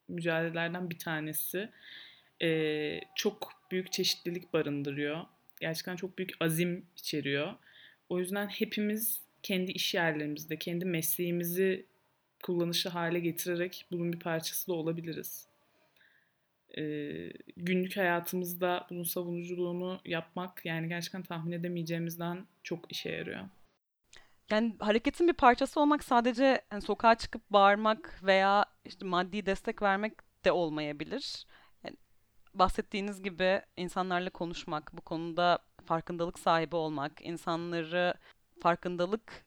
mücadelelerden 0.09 0.91
bir 0.91 0.99
tanesi. 0.99 1.71
E, 2.43 3.01
çok 3.15 3.53
büyük 3.71 3.93
çeşitlilik 3.93 4.53
barındırıyor. 4.53 5.25
Gerçekten 5.61 5.97
çok 5.97 6.19
büyük 6.19 6.31
azim 6.41 6.87
içeriyor. 6.97 7.55
O 8.09 8.19
yüzden 8.19 8.47
hepimiz 8.47 9.28
kendi 9.43 9.73
iş 9.73 9.95
yerlerimizde, 9.95 10.59
kendi 10.59 10.85
mesleğimizi 10.85 11.87
kullanışlı 12.43 12.91
hale 12.91 13.21
getirerek 13.21 13.87
bunun 13.91 14.13
bir 14.13 14.19
parçası 14.19 14.67
da 14.67 14.73
olabiliriz. 14.73 15.49
Ee, 16.79 17.33
günlük 17.57 17.97
hayatımızda 17.97 18.87
bunun 18.91 19.03
savunuculuğunu 19.03 20.01
yapmak 20.05 20.65
yani 20.65 20.89
gerçekten 20.89 21.23
tahmin 21.23 21.53
edemeyeceğimizden 21.53 22.47
çok 22.63 22.93
işe 22.93 23.11
yarıyor. 23.11 23.49
Yani 24.51 24.77
hareketin 24.79 25.29
bir 25.29 25.33
parçası 25.33 25.81
olmak 25.81 26.05
sadece 26.05 26.63
yani 26.73 26.83
sokağa 26.83 27.15
çıkıp 27.15 27.51
bağırmak 27.51 28.21
veya 28.23 28.65
işte 28.85 29.07
maddi 29.07 29.47
destek 29.47 29.83
vermek 29.83 30.13
de 30.45 30.53
olmayabilir. 30.53 31.47
Yani 31.85 31.97
bahsettiğiniz 32.55 33.23
gibi 33.23 33.63
insanlarla 33.77 34.31
konuşmak, 34.31 34.91
bu 34.93 35.01
konuda 35.01 35.59
farkındalık 35.85 36.39
sahibi 36.39 36.77
olmak, 36.77 37.13
insanları 37.23 38.15
farkındalık 38.61 39.45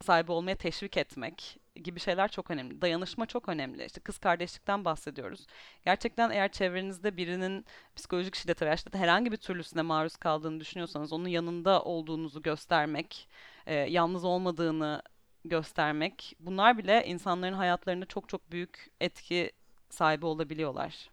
sahibi 0.00 0.32
olmaya 0.32 0.56
teşvik 0.56 0.96
etmek 0.96 1.58
gibi 1.74 2.00
şeyler 2.00 2.28
çok 2.30 2.50
önemli. 2.50 2.82
Dayanışma 2.82 3.26
çok 3.26 3.48
önemli. 3.48 3.84
İşte 3.84 4.00
kız 4.00 4.18
kardeşlikten 4.18 4.84
bahsediyoruz. 4.84 5.46
Gerçekten 5.84 6.30
eğer 6.30 6.52
çevrenizde 6.52 7.16
birinin 7.16 7.66
psikolojik 7.96 8.34
şiddete 8.34 8.64
veya 8.66 8.74
işte 8.74 8.98
herhangi 8.98 9.32
bir 9.32 9.36
türlüsüne 9.36 9.82
maruz 9.82 10.16
kaldığını 10.16 10.60
düşünüyorsanız 10.60 11.12
onun 11.12 11.28
yanında 11.28 11.82
olduğunuzu 11.82 12.42
göstermek, 12.42 13.28
e, 13.66 13.74
yalnız 13.74 14.24
olmadığını 14.24 15.02
göstermek 15.44 16.36
bunlar 16.40 16.78
bile 16.78 17.04
insanların 17.06 17.54
hayatlarında 17.54 18.06
çok 18.06 18.28
çok 18.28 18.50
büyük 18.50 18.90
etki 19.00 19.52
sahibi 19.90 20.26
olabiliyorlar. 20.26 21.10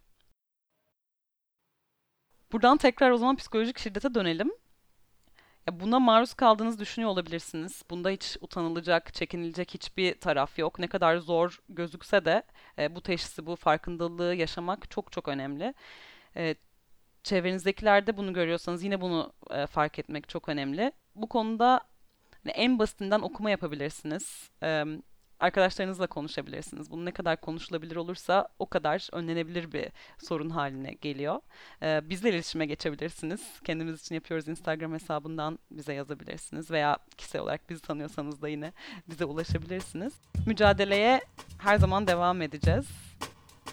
Buradan 2.52 2.76
tekrar 2.76 3.10
o 3.10 3.16
zaman 3.16 3.36
psikolojik 3.36 3.78
şiddete 3.78 4.14
dönelim. 4.14 4.52
Buna 5.70 6.00
maruz 6.00 6.34
kaldığınızı 6.34 6.78
düşünüyor 6.78 7.10
olabilirsiniz. 7.10 7.82
Bunda 7.90 8.10
hiç 8.10 8.36
utanılacak, 8.40 9.14
çekinilecek 9.14 9.74
hiçbir 9.74 10.20
taraf 10.20 10.58
yok. 10.58 10.78
Ne 10.78 10.86
kadar 10.86 11.16
zor 11.16 11.58
gözükse 11.68 12.24
de 12.24 12.42
e, 12.78 12.94
bu 12.96 13.00
teşhisi, 13.00 13.46
bu 13.46 13.56
farkındalığı 13.56 14.34
yaşamak 14.34 14.90
çok 14.90 15.12
çok 15.12 15.28
önemli. 15.28 15.74
E, 16.36 16.54
çevrenizdekiler 17.22 18.06
de 18.06 18.16
bunu 18.16 18.32
görüyorsanız 18.32 18.84
yine 18.84 19.00
bunu 19.00 19.32
e, 19.50 19.66
fark 19.66 19.98
etmek 19.98 20.28
çok 20.28 20.48
önemli. 20.48 20.92
Bu 21.14 21.28
konuda 21.28 21.80
hani 22.44 22.52
en 22.52 22.78
basitinden 22.78 23.20
okuma 23.20 23.50
yapabilirsiniz. 23.50 24.50
E, 24.62 24.84
arkadaşlarınızla 25.42 26.06
konuşabilirsiniz. 26.06 26.90
Bunu 26.90 27.04
ne 27.04 27.10
kadar 27.10 27.40
konuşulabilir 27.40 27.96
olursa 27.96 28.48
o 28.58 28.66
kadar 28.66 29.08
önlenebilir 29.12 29.72
bir 29.72 29.88
sorun 30.18 30.50
haline 30.50 30.92
geliyor. 30.92 31.40
Ee, 31.82 32.00
bizle 32.04 32.30
iletişime 32.30 32.66
geçebilirsiniz. 32.66 33.40
Kendimiz 33.64 34.00
için 34.00 34.14
yapıyoruz 34.14 34.48
Instagram 34.48 34.92
hesabından 34.92 35.58
bize 35.70 35.94
yazabilirsiniz 35.94 36.70
veya 36.70 36.98
kişisel 37.16 37.42
olarak 37.42 37.70
bizi 37.70 37.82
tanıyorsanız 37.82 38.42
da 38.42 38.48
yine 38.48 38.72
bize 39.08 39.24
ulaşabilirsiniz. 39.24 40.12
Mücadeleye 40.46 41.20
her 41.58 41.78
zaman 41.78 42.06
devam 42.06 42.42
edeceğiz. 42.42 42.86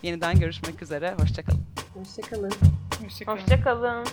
Yeniden 0.04 0.40
görüşmek 0.40 0.82
üzere. 0.82 1.16
Hoşçakalın. 1.20 1.66
Hoşçakalın. 1.94 2.52
Hoşçakalın. 3.04 3.38
Hoşçakalın. 3.38 4.06